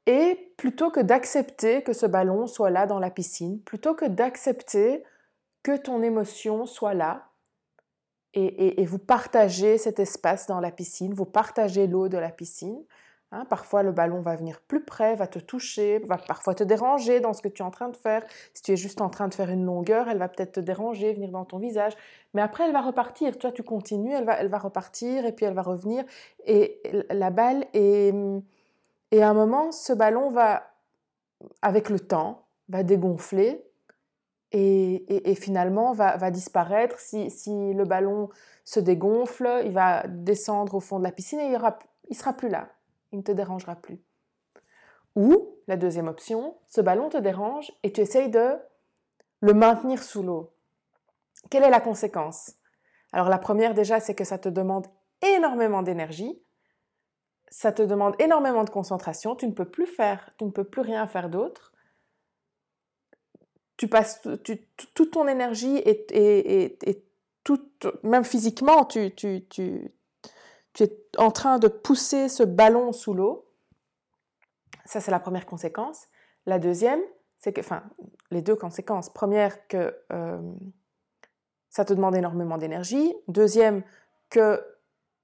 Et 0.05 0.53
plutôt 0.57 0.89
que 0.89 1.01
d'accepter 1.01 1.83
que 1.83 1.93
ce 1.93 2.05
ballon 2.05 2.47
soit 2.47 2.69
là 2.69 2.87
dans 2.87 2.99
la 2.99 3.09
piscine, 3.09 3.61
plutôt 3.61 3.93
que 3.93 4.05
d'accepter 4.05 5.03
que 5.63 5.75
ton 5.75 6.01
émotion 6.01 6.65
soit 6.65 6.93
là, 6.93 7.27
et, 8.33 8.85
vous 8.85 8.99
partagez 8.99 9.79
cet 9.79 9.99
espace 9.99 10.45
dans 10.45 10.59
la 10.59 10.69
piscine, 10.69 11.13
vous 11.13 11.25
partagez 11.25 11.87
l'eau 11.87 12.07
de 12.07 12.17
la 12.17 12.29
piscine, 12.29 12.83
Hein, 13.33 13.43
parfois, 13.43 13.83
le 13.83 13.91
ballon 13.91 14.21
va 14.21 14.37
venir 14.37 14.61
plus 14.61 14.83
près, 14.83 15.15
va 15.15 15.27
te 15.27 15.37
toucher, 15.37 15.99
va 15.99 16.17
parfois 16.17 16.55
te 16.55 16.63
déranger 16.63 17.19
dans 17.19 17.33
ce 17.33 17.41
que 17.41 17.49
tu 17.49 17.61
es 17.61 17.65
en 17.65 17.71
train 17.71 17.89
de 17.89 17.97
faire. 17.97 18.25
Si 18.53 18.61
tu 18.61 18.71
es 18.71 18.77
juste 18.77 19.01
en 19.01 19.09
train 19.09 19.27
de 19.27 19.33
faire 19.33 19.49
une 19.49 19.65
longueur, 19.65 20.07
elle 20.07 20.17
va 20.17 20.29
peut-être 20.29 20.53
te 20.53 20.59
déranger, 20.61 21.13
venir 21.13 21.31
dans 21.31 21.43
ton 21.43 21.57
visage. 21.57 21.93
Mais 22.33 22.41
après, 22.41 22.65
elle 22.65 22.71
va 22.71 22.81
repartir. 22.81 23.37
Toi, 23.37 23.51
tu 23.51 23.63
continues, 23.63 24.13
elle 24.13 24.23
va, 24.23 24.39
elle 24.39 24.47
va 24.47 24.59
repartir 24.59 25.25
et 25.25 25.33
puis 25.33 25.45
elle 25.45 25.53
va 25.53 25.61
revenir. 25.61 26.05
Et 26.45 26.81
la 27.09 27.29
balle 27.29 27.65
est... 27.73 28.13
Et 29.11 29.23
à 29.23 29.29
un 29.29 29.33
moment, 29.33 29.71
ce 29.71 29.93
ballon 29.93 30.31
va, 30.31 30.63
avec 31.61 31.89
le 31.89 31.99
temps, 31.99 32.45
va 32.67 32.83
dégonfler 32.83 33.63
et, 34.51 35.35
finalement 35.35 35.93
va, 35.93 36.17
va 36.17 36.31
disparaître. 36.31 36.99
Si, 36.99 37.29
si, 37.29 37.73
le 37.73 37.85
ballon 37.85 38.29
se 38.65 38.79
dégonfle, 38.79 39.61
il 39.65 39.71
va 39.71 40.05
descendre 40.07 40.75
au 40.75 40.79
fond 40.79 40.99
de 40.99 41.03
la 41.03 41.11
piscine 41.11 41.39
et 41.39 41.45
il 41.45 41.51
ne 41.53 41.57
il 42.09 42.15
sera 42.15 42.33
plus 42.33 42.49
là 42.49 42.69
il 43.11 43.19
ne 43.19 43.23
te 43.23 43.31
dérangera 43.31 43.75
plus. 43.75 44.01
Ou, 45.15 45.55
la 45.67 45.77
deuxième 45.77 46.07
option, 46.07 46.57
ce 46.67 46.81
ballon 46.81 47.09
te 47.09 47.17
dérange 47.17 47.71
et 47.83 47.91
tu 47.91 48.01
essayes 48.01 48.29
de 48.29 48.55
le 49.39 49.53
maintenir 49.53 50.03
sous 50.03 50.23
l'eau. 50.23 50.53
Quelle 51.49 51.63
est 51.63 51.69
la 51.69 51.81
conséquence? 51.81 52.53
Alors 53.11 53.29
la 53.29 53.37
première 53.37 53.73
déjà, 53.73 53.99
c'est 53.99 54.15
que 54.15 54.23
ça 54.23 54.37
te 54.37 54.49
demande 54.49 54.87
énormément 55.21 55.81
d'énergie, 55.81 56.39
ça 57.49 57.71
te 57.71 57.81
demande 57.81 58.15
énormément 58.19 58.63
de 58.63 58.69
concentration, 58.69 59.35
tu 59.35 59.47
ne 59.47 59.53
peux 59.53 59.69
plus 59.69 59.87
faire, 59.87 60.31
tu 60.37 60.45
ne 60.45 60.51
peux 60.51 60.65
plus 60.65 60.81
rien 60.81 61.07
faire 61.07 61.29
d'autre. 61.29 61.73
Tu 63.77 63.87
passes 63.87 64.21
toute 64.93 65.11
ton 65.11 65.27
énergie 65.27 65.77
et, 65.85 67.03
toute, 67.43 67.87
même 68.03 68.25
physiquement, 68.25 68.85
tu, 68.85 69.13
tu, 69.15 69.47
tu 69.47 69.93
es 70.83 71.01
en 71.17 71.31
train 71.31 71.59
de 71.59 71.67
pousser 71.67 72.29
ce 72.29 72.43
ballon 72.43 72.93
sous 72.93 73.13
l'eau. 73.13 73.45
Ça, 74.85 75.01
c'est 75.01 75.11
la 75.11 75.19
première 75.19 75.45
conséquence. 75.45 76.07
La 76.45 76.59
deuxième, 76.59 77.01
c'est 77.39 77.53
que, 77.53 77.61
enfin, 77.61 77.83
les 78.31 78.41
deux 78.41 78.55
conséquences. 78.55 79.09
Première, 79.09 79.67
que 79.67 79.95
euh, 80.13 80.39
ça 81.69 81.85
te 81.85 81.93
demande 81.93 82.15
énormément 82.15 82.57
d'énergie. 82.57 83.13
Deuxième, 83.27 83.83
que 84.29 84.63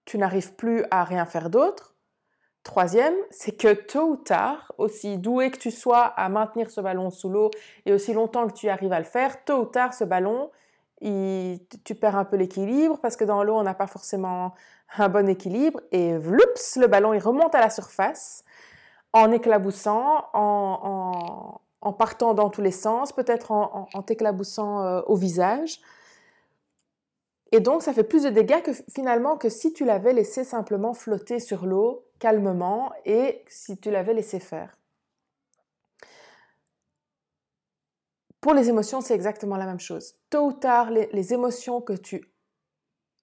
tu 0.05 0.17
n'arrives 0.17 0.53
plus 0.55 0.83
à 0.91 1.03
rien 1.03 1.25
faire 1.25 1.49
d'autre. 1.49 1.95
Troisième, 2.63 3.15
c'est 3.29 3.57
que 3.57 3.73
tôt 3.73 4.11
ou 4.11 4.15
tard, 4.15 4.71
aussi 4.77 5.17
doué 5.17 5.51
que 5.51 5.57
tu 5.57 5.71
sois 5.71 6.05
à 6.05 6.29
maintenir 6.29 6.71
ce 6.71 6.79
ballon 6.79 7.09
sous 7.09 7.29
l'eau 7.29 7.51
et 7.85 7.91
aussi 7.91 8.13
longtemps 8.13 8.47
que 8.47 8.53
tu 8.53 8.69
arrives 8.69 8.93
à 8.93 8.99
le 8.99 9.05
faire, 9.05 9.43
tôt 9.43 9.61
ou 9.61 9.65
tard, 9.65 9.93
ce 9.93 10.05
ballon, 10.05 10.49
tu 11.83 11.95
perds 11.95 12.15
un 12.15 12.25
peu 12.25 12.37
l'équilibre 12.37 12.97
parce 12.99 13.15
que 13.17 13.23
dans 13.23 13.43
l'eau, 13.43 13.55
on 13.55 13.63
n'a 13.63 13.73
pas 13.73 13.87
forcément 13.87 14.53
un 14.97 15.09
bon 15.09 15.27
équilibre 15.27 15.81
et 15.91 16.17
vloups, 16.17 16.77
le 16.77 16.87
ballon 16.87 17.13
il 17.13 17.19
remonte 17.19 17.55
à 17.55 17.59
la 17.59 17.69
surface 17.69 18.43
en 19.11 19.31
éclaboussant, 19.31 20.25
en, 20.33 21.59
partant 21.97 22.33
dans 22.33 22.49
tous 22.49 22.61
les 22.61 22.71
sens, 22.71 23.11
peut-être 23.13 23.51
en, 23.51 24.01
t'éclaboussant 24.01 24.81
euh, 24.81 25.01
au 25.07 25.15
visage. 25.15 25.79
Et 27.51 27.59
donc, 27.59 27.83
ça 27.83 27.93
fait 27.93 28.03
plus 28.03 28.23
de 28.23 28.29
dégâts 28.29 28.63
que 28.63 28.71
finalement 28.91 29.37
que 29.37 29.49
si 29.49 29.73
tu 29.73 29.85
l'avais 29.85 30.13
laissé 30.13 30.43
simplement 30.43 30.95
flotter 30.95 31.39
sur 31.39 31.67
l'eau 31.67 32.03
calmement 32.17 32.91
et 33.05 33.43
si 33.47 33.77
tu 33.77 33.91
l'avais 33.91 34.15
laissé 34.15 34.39
faire. 34.39 34.75
Pour 38.43 38.53
les 38.53 38.67
émotions, 38.67 38.99
c'est 38.99 39.15
exactement 39.15 39.55
la 39.55 39.65
même 39.65 39.79
chose. 39.79 40.15
Tôt 40.29 40.47
ou 40.47 40.51
tard, 40.51 40.91
les, 40.91 41.33
émotions 41.33 41.79
que 41.79 41.93
tu 41.93 42.29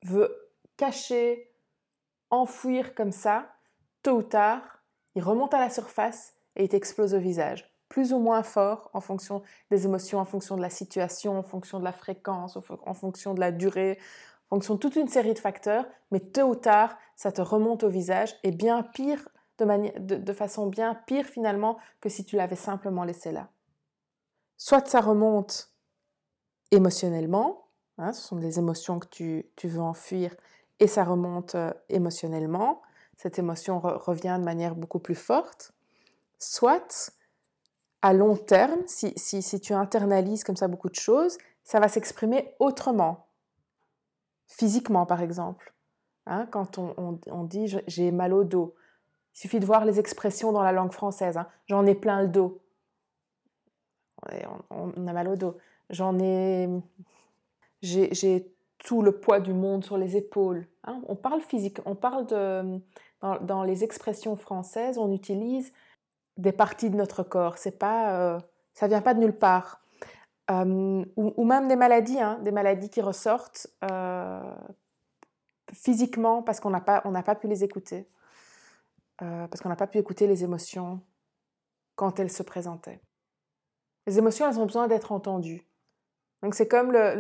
veux 0.03 0.35
cacher, 0.79 1.53
enfouir 2.31 2.95
comme 2.95 3.13
ça, 3.13 3.53
tôt 4.03 4.17
ou 4.17 4.23
tard, 4.23 4.83
ils 5.15 5.23
remontent 5.23 5.59
à 5.59 5.61
la 5.61 5.69
surface 5.69 6.33
et 6.57 6.65
ils 6.65 6.69
t'explosent 6.71 7.13
au 7.13 7.19
visage. 7.19 7.71
Plus 7.91 8.15
ou 8.15 8.19
moins 8.19 8.43
fort 8.43 8.89
en 8.95 9.03
fonction 9.03 9.43
des 9.71 9.85
émotions, 9.85 10.21
en 10.21 10.25
fonction 10.25 10.57
de 10.57 10.63
la 10.63 10.71
situation, 10.71 11.39
en 11.39 11.43
fonction 11.43 11.79
de 11.79 11.85
la 11.85 11.93
fréquence, 11.93 12.57
en 12.57 12.95
fonction 12.95 13.35
de 13.35 13.41
la 13.41 13.53
durée, 13.53 13.99
en 14.49 14.57
fonction 14.57 14.77
de 14.77 14.81
toute 14.81 14.97
une 14.97 15.09
série 15.09 15.35
de 15.35 15.39
facteurs. 15.39 15.85
Mais 16.13 16.21
tôt 16.21 16.49
ou 16.49 16.55
tard, 16.55 16.97
ça 17.15 17.31
te 17.31 17.43
remonte 17.43 17.85
au 17.85 17.91
visage 17.91 18.37
et 18.43 18.53
bien 18.53 18.83
pire, 18.83 19.29
de, 19.59 20.17
de 20.17 20.33
façon 20.33 20.67
bien 20.67 20.95
pire 20.95 21.27
finalement 21.27 21.77
que 22.01 22.09
si 22.09 22.25
tu 22.25 22.37
l'avais 22.37 22.57
simplement 22.57 23.05
laissé 23.05 23.33
là. 23.33 23.51
Soit 24.63 24.87
ça 24.89 25.01
remonte 25.01 25.71
émotionnellement, 26.71 27.69
hein, 27.97 28.13
ce 28.13 28.21
sont 28.21 28.37
des 28.37 28.59
émotions 28.59 28.99
que 28.99 29.07
tu, 29.07 29.51
veux 29.65 29.81
enfuir 29.81 30.37
et 30.81 30.87
ça 30.87 31.03
remonte 31.03 31.55
euh, 31.55 31.73
émotionnellement. 31.89 32.83
Cette 33.17 33.39
émotion 33.39 33.81
revient 33.81 34.37
de 34.39 34.45
manière 34.45 34.75
beaucoup 34.75 34.99
plus 34.99 35.15
forte. 35.15 35.73
Soit, 36.39 37.11
à 38.03 38.13
long 38.13 38.37
terme, 38.37 38.81
si, 38.87 39.15
si, 39.17 39.61
tu 39.61 39.73
internalises 39.73 40.45
comme 40.45 40.57
ça 40.57 40.69
beaucoup 40.69 40.91
de 40.91 40.95
choses, 40.95 41.39
ça 41.65 41.81
va 41.81 41.89
s'exprimer 41.89 42.55
autrement. 42.59 43.29
Physiquement, 44.47 45.07
par 45.07 45.23
exemple. 45.23 45.73
Hein, 46.27 46.47
quand 46.51 46.77
on, 46.77 47.19
on, 47.29 47.45
dit 47.45 47.75
j'ai 47.87 48.11
mal 48.11 48.35
au 48.35 48.45
dos, 48.45 48.75
il 49.35 49.39
suffit 49.39 49.59
de 49.59 49.65
voir 49.65 49.87
les 49.87 49.99
expressions 49.99 50.53
dans 50.53 50.63
la 50.63 50.73
langue 50.73 50.93
française. 50.93 51.39
Hein. 51.39 51.47
J'en 51.67 51.87
ai 51.87 51.95
plein 51.95 52.21
le 52.21 52.29
dos. 52.29 52.61
On, 54.71 55.07
a 55.07 55.13
mal 55.13 55.29
au 55.29 55.37
dos. 55.37 55.57
J'en 55.91 56.19
ai. 56.19 56.69
J'ai 57.83 58.53
tout 58.79 59.03
le 59.03 59.13
poids 59.13 59.41
du 59.41 59.53
monde 59.53 59.85
sur 59.85 59.99
les 59.99 60.17
épaules. 60.17 60.67
Hein. 60.85 61.01
On 61.09 61.17
parle 61.17 61.41
physique, 61.41 61.79
on 61.85 61.95
parle 61.95 62.27
de. 62.27 62.81
Dans, 63.43 63.65
les 63.65 63.85
expressions 63.85 64.35
françaises, 64.35 64.97
on 64.97 65.13
utilise 65.13 65.75
des 66.39 66.53
parties 66.53 66.89
de 66.89 66.97
notre 66.97 67.23
corps. 67.23 67.59
C'est 67.59 67.79
pas, 67.79 68.17
euh, 68.17 68.41
ça 68.73 68.89
vient 68.89 69.03
pas 69.03 69.13
de 69.13 69.21
nulle 69.21 69.37
part. 69.37 69.83
Euh, 70.51 71.05
ou, 71.17 71.45
même 71.45 71.69
des 71.69 71.77
maladies, 71.77 72.19
hein, 72.19 72.39
des 72.43 72.51
maladies 72.51 72.89
qui 72.89 73.03
ressortent 73.03 73.67
euh, 73.85 74.41
physiquement 75.71 76.43
parce 76.43 76.61
qu'on 76.61 76.71
n'a 76.71 76.81
pas, 76.81 77.03
on 77.05 77.11
n'a 77.11 77.23
pas 77.23 77.35
pu 77.35 77.47
les 77.47 77.63
écouter, 77.63 78.09
parce 79.19 79.61
qu'on 79.61 79.69
n'a 79.69 79.77
pas 79.77 79.87
pu 79.87 79.99
écouter 79.99 80.27
les 80.27 80.43
émotions 80.43 81.03
quand 81.95 82.19
elles 82.19 82.33
se 82.33 82.43
présentaient. 82.43 83.03
Les 84.07 84.19
émotions, 84.19 84.49
elles 84.49 84.59
ont 84.59 84.67
besoin 84.67 84.89
d'être 84.89 85.13
entendues. 85.13 85.67
Donc 86.43 86.55
c'est 86.55 86.69
comme 86.69 86.93
le, 86.93 87.15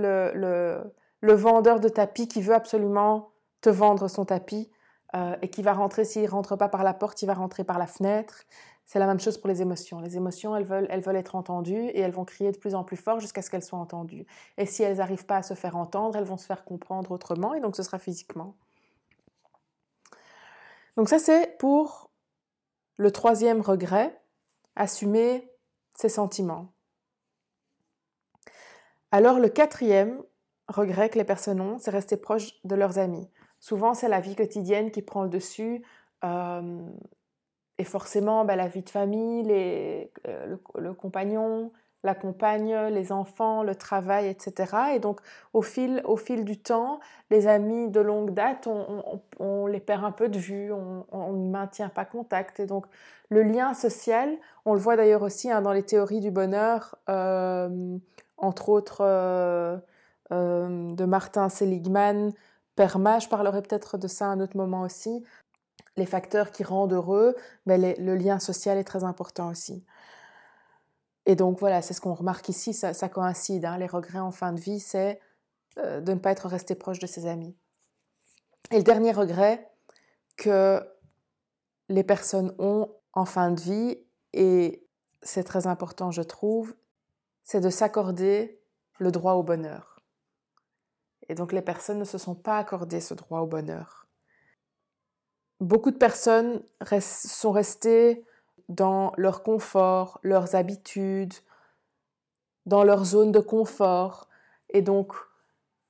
le, 1.21 1.33
vendeur 1.35 1.81
de 1.81 1.89
tapis 1.89 2.27
qui 2.27 2.41
veut 2.41 2.55
absolument 2.55 3.31
te 3.61 3.69
vendre 3.69 4.09
son 4.09 4.25
tapis 4.25 4.71
euh, 5.15 5.37
et 5.43 5.51
qui 5.51 5.63
va 5.63 5.73
rentrer, 5.73 6.05
s'il 6.05 6.27
rentre 6.29 6.57
pas 6.57 6.69
par 6.69 6.85
la 6.85 6.95
porte, 6.95 7.21
il 7.23 7.27
va 7.27 7.35
rentrer 7.35 7.65
par 7.65 7.79
la 7.79 7.87
fenêtre. 7.87 8.45
C'est 8.87 8.99
la 8.99 9.07
même 9.07 9.21
chose 9.21 9.39
pour 9.39 9.49
les 9.49 9.63
émotions. 9.63 10.01
Les 10.01 10.17
émotions, 10.17 10.57
elles 10.57 10.65
veulent, 10.65 10.87
elles 10.91 11.03
veulent 11.03 11.17
être 11.17 11.37
entendues 11.37 11.87
et 11.87 12.01
elles 12.01 12.11
vont 12.11 12.25
crier 12.25 12.51
de 12.51 12.59
plus 12.59 12.75
en 12.75 12.83
plus 12.83 12.97
fort 12.97 13.21
jusqu'à 13.21 13.43
ce 13.43 13.51
qu'elles 13.51 13.63
soient 13.63 13.79
entendues. 13.79 14.27
Et 14.57 14.67
si 14.67 14.83
elles 14.83 14.97
n'arrivent 14.97 15.27
pas 15.27 15.37
à 15.37 15.43
se 15.43 15.55
faire 15.55 15.77
entendre, 15.77 16.17
elles 16.17 16.25
vont 16.25 16.39
se 16.39 16.47
faire 16.47 16.65
comprendre 16.65 17.13
autrement 17.13 17.55
et 17.55 17.61
donc 17.61 17.77
ce 17.77 17.83
sera 17.83 17.99
physiquement. 17.99 18.57
Donc 20.97 21.09
ça, 21.09 21.19
c'est 21.19 21.57
pour 21.59 22.11
le 22.97 23.11
troisième 23.11 23.61
regret, 23.61 24.21
assumer 24.77 25.50
sentiments. 26.09 26.73
Alors 29.13 29.39
le 29.39 29.49
quatrième 29.49 30.23
regret 30.69 31.11
que 31.11 31.19
les 31.19 31.25
personnes 31.25 31.61
ont, 31.61 31.79
c'est 31.79 31.91
rester 31.91 32.17
proche 32.17 32.53
de 32.65 32.75
leurs 32.75 32.99
amis. 32.99 33.29
Souvent, 33.59 33.93
c'est 33.93 34.09
la 34.09 34.21
vie 34.21 34.37
quotidienne 34.37 34.91
qui 34.91 35.03
prend 35.03 35.23
le 35.23 35.29
dessus. 35.29 35.85
Euh, 36.25 36.81
et 37.79 37.85
forcément, 37.85 38.45
bah, 38.45 38.57
la 38.57 38.69
vie 38.69 38.83
de 38.83 38.91
famille, 38.91 39.47
euh, 39.51 40.57
le, 40.77 40.95
compagnon, 40.95 41.73
la 42.03 42.15
compagne, 42.15 42.75
les 42.89 43.13
enfants, 43.13 43.63
le 43.63 43.75
travail, 43.75 44.29
etc. 44.29 44.95
Et 44.95 44.99
donc, 44.99 45.21
au 45.53 45.63
fil, 45.63 46.01
au 46.05 46.17
fil 46.17 46.45
du 46.45 46.59
temps, 46.59 47.01
les 47.31 47.47
amis 47.47 47.91
de 47.91 48.01
longue 48.01 48.33
date, 48.33 48.67
on, 49.39 49.67
les 49.67 49.81
perd 49.81 50.05
un 50.05 50.13
peu 50.13 50.29
de 50.29 50.39
vue, 50.39 50.73
on 50.73 51.33
ne 51.33 51.51
maintient 51.51 51.91
pas 51.91 52.05
contact. 52.05 52.61
Et 52.61 52.67
donc, 52.67 52.87
le 53.31 53.43
lien 53.43 53.75
social, 53.75 54.37
on 54.65 54.75
le 54.75 54.81
voit 54.81 54.97
d'ailleurs 54.97 55.23
aussi 55.23 55.51
hein, 55.51 55.63
dans 55.63 55.73
les 55.73 55.85
théories 55.85 56.21
du 56.21 56.33
bonheur, 56.33 56.97
euh, 57.09 57.97
entre 58.37 58.69
autres 58.69 59.03
euh, 59.03 59.79
euh, 60.33 60.91
de 60.93 61.05
Martin 61.05 61.49
Seligman, 61.49 62.33
Perma, 62.75 63.19
je 63.21 63.29
parlerai 63.29 63.63
peut-être 63.63 63.99
de 63.99 64.09
ça 64.09 64.27
à 64.27 64.29
un 64.29 64.41
autre 64.41 64.57
moment 64.57 64.83
aussi. 64.83 65.25
Les 65.97 66.07
facteurs 66.07 66.51
qui 66.51 66.65
rendent 66.65 66.93
heureux, 66.93 67.37
mais 67.67 67.79
le 67.99 68.15
lien 68.17 68.39
social 68.39 68.79
est 68.79 68.85
très 68.85 69.05
important 69.05 69.49
aussi. 69.49 69.85
Et 71.27 71.37
donc 71.37 71.59
voilà, 71.61 71.83
c'est 71.83 71.95
ce 71.95 72.01
qu'on 72.01 72.15
remarque 72.15 72.49
ici, 72.49 72.73
ça, 72.73 73.09
coïncide. 73.09 73.65
Hein. 73.65 73.79
les 73.79 73.87
regrets 73.87 74.19
en 74.19 74.31
fin 74.31 74.53
de 74.53 74.61
vie, 74.61 74.81
c'est 74.81 75.21
euh, 75.79 76.01
de 76.01 76.13
ne 76.13 76.19
pas 76.19 76.33
être 76.33 76.49
resté 76.49 76.75
proche 76.75 76.99
de 76.99 77.07
ses 77.07 77.27
amis. 77.27 77.57
Et 78.71 78.77
le 78.77 78.83
dernier 78.83 79.13
regret 79.13 79.71
que 80.37 80.81
les 81.89 82.05
personnes 82.05 82.55
ont 82.59 82.93
en 83.13 83.25
fin 83.25 83.51
de 83.51 83.61
vie, 83.61 83.99
et 84.33 84.87
c'est 85.23 85.45
très 85.45 85.67
important 85.67 86.11
je 86.11 86.23
trouve, 86.23 86.75
c'est 87.43 87.61
de 87.61 87.71
s'accorder 87.71 88.61
le 88.99 89.11
droit 89.11 89.35
au 89.35 89.43
bonheur. 89.43 90.01
Et 91.29 91.35
donc 91.35 91.53
les 91.53 91.63
personnes 91.63 91.99
ne 91.99 92.05
se 92.05 92.19
sont 92.19 92.35
pas 92.35 92.59
accordées 92.59 93.01
ce 93.01 93.15
droit 93.15 93.41
au 93.41 93.47
bonheur. 93.47 94.09
Beaucoup 95.61 95.91
de 95.91 95.99
personnes 95.99 96.63
sont 97.01 97.53
restées 97.53 98.25
dans 98.71 99.13
leur 99.17 99.43
confort, 99.43 100.21
leurs 100.23 100.55
habitudes, 100.55 101.35
dans 102.67 102.85
leur 102.85 103.05
zone 103.05 103.33
de 103.33 103.41
confort. 103.41 104.29
Et 104.71 104.81
donc, 104.81 105.13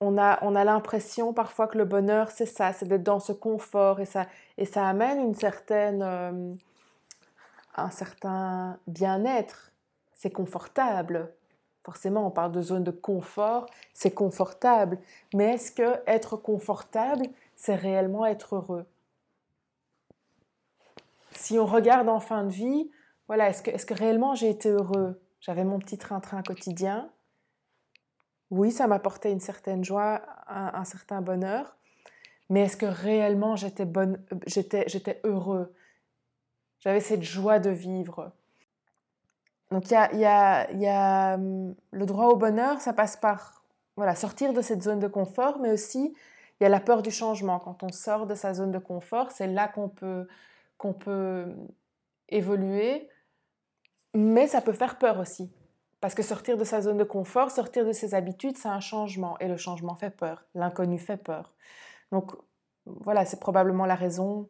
on 0.00 0.16
a, 0.16 0.38
on 0.42 0.56
a 0.56 0.64
l'impression 0.64 1.34
parfois 1.34 1.68
que 1.68 1.76
le 1.76 1.84
bonheur, 1.84 2.30
c'est 2.30 2.46
ça, 2.46 2.72
c'est 2.72 2.86
d'être 2.86 3.02
dans 3.02 3.20
ce 3.20 3.32
confort 3.32 4.00
et 4.00 4.06
ça, 4.06 4.26
et 4.56 4.64
ça 4.64 4.88
amène 4.88 5.20
une 5.20 5.34
certaine, 5.34 6.02
euh, 6.02 6.54
un 7.76 7.90
certain 7.90 8.78
bien-être. 8.86 9.72
C'est 10.14 10.30
confortable. 10.30 11.30
Forcément, 11.84 12.26
on 12.26 12.30
parle 12.30 12.52
de 12.52 12.62
zone 12.62 12.84
de 12.84 12.90
confort, 12.90 13.66
c'est 13.92 14.12
confortable. 14.12 14.98
Mais 15.34 15.54
est-ce 15.54 15.72
que 15.72 16.00
être 16.06 16.36
confortable, 16.36 17.26
c'est 17.56 17.74
réellement 17.74 18.24
être 18.24 18.56
heureux? 18.56 18.86
Si 21.32 21.58
on 21.58 21.66
regarde 21.66 22.08
en 22.08 22.20
fin 22.20 22.44
de 22.44 22.50
vie, 22.50 22.90
voilà, 23.28 23.48
est-ce 23.48 23.62
que, 23.62 23.94
réellement 23.94 24.34
j'ai 24.34 24.50
été 24.50 24.68
heureux? 24.68 25.22
J'avais 25.40 25.64
mon 25.64 25.78
petit 25.78 25.98
train-train 25.98 26.42
quotidien. 26.42 27.10
Oui, 28.50 28.72
ça 28.72 28.86
m'apportait 28.86 29.32
une 29.32 29.40
certaine 29.40 29.84
joie, 29.84 30.22
un, 30.48 30.84
certain 30.84 31.22
bonheur. 31.22 31.76
Mais 32.48 32.62
est-ce 32.62 32.76
que 32.76 32.86
réellement 32.86 33.54
j'étais, 33.56 33.86
heureux? 35.24 35.72
J'avais 36.80 37.00
cette 37.00 37.22
joie 37.22 37.60
de 37.60 37.70
vivre 37.70 38.32
donc 39.70 39.88
il 39.90 40.18
y 40.18 40.26
a, 40.26 41.34
hum, 41.34 41.74
le 41.92 42.06
droit 42.06 42.26
au 42.26 42.36
bonheur, 42.36 42.80
ça 42.80 42.92
passe 42.92 43.16
par 43.16 43.62
voilà, 43.96 44.14
sortir 44.14 44.52
de 44.52 44.62
cette 44.62 44.82
zone 44.82 44.98
de 44.98 45.06
confort, 45.06 45.58
mais 45.60 45.70
aussi 45.70 46.14
il 46.60 46.64
y 46.64 46.66
a 46.66 46.68
la 46.68 46.80
peur 46.80 47.02
du 47.02 47.10
changement. 47.10 47.58
Quand 47.58 47.82
on 47.82 47.92
sort 47.92 48.26
de 48.26 48.34
sa 48.34 48.54
zone 48.54 48.72
de 48.72 48.78
confort, 48.78 49.30
c'est 49.30 49.46
là 49.46 49.68
qu'on 49.68 49.88
peut, 49.88 50.26
qu'on 50.80 50.94
peut 50.94 51.54
évoluer, 52.30 53.06
mais 54.14 54.46
ça 54.46 54.62
peut 54.62 54.72
faire 54.72 54.96
peur 54.96 55.18
aussi. 55.18 55.52
Parce 56.00 56.14
que 56.14 56.22
sortir 56.22 56.56
de 56.56 56.64
sa 56.64 56.80
zone 56.80 56.96
de 56.96 57.04
confort, 57.04 57.50
sortir 57.50 57.84
de 57.84 57.92
ses 57.92 58.14
habitudes, 58.14 58.56
c'est 58.56 58.68
un 58.68 58.80
changement. 58.80 59.38
Et 59.40 59.48
le 59.48 59.58
changement 59.58 59.94
fait 59.94 60.08
peur. 60.08 60.46
L'inconnu 60.54 60.98
fait 60.98 61.18
peur. 61.18 61.54
Donc 62.12 62.32
voilà, 62.86 63.26
c'est 63.26 63.38
probablement 63.38 63.84
la 63.84 63.94
raison 63.94 64.48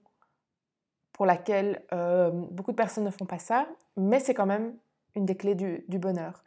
pour 1.13 1.27
laquelle 1.27 1.85
euh, 1.93 2.31
beaucoup 2.31 2.71
de 2.71 2.77
personnes 2.77 3.05
ne 3.05 3.11
font 3.11 3.27
pas 3.27 3.41
ça. 3.41 3.67
Mais 3.97 4.21
c'est 4.21 4.33
quand 4.33 4.47
même 4.47 4.77
une 5.17 5.27
des 5.27 5.37
clés 5.37 5.57
du, 5.57 5.99
bonheur. 5.99 6.45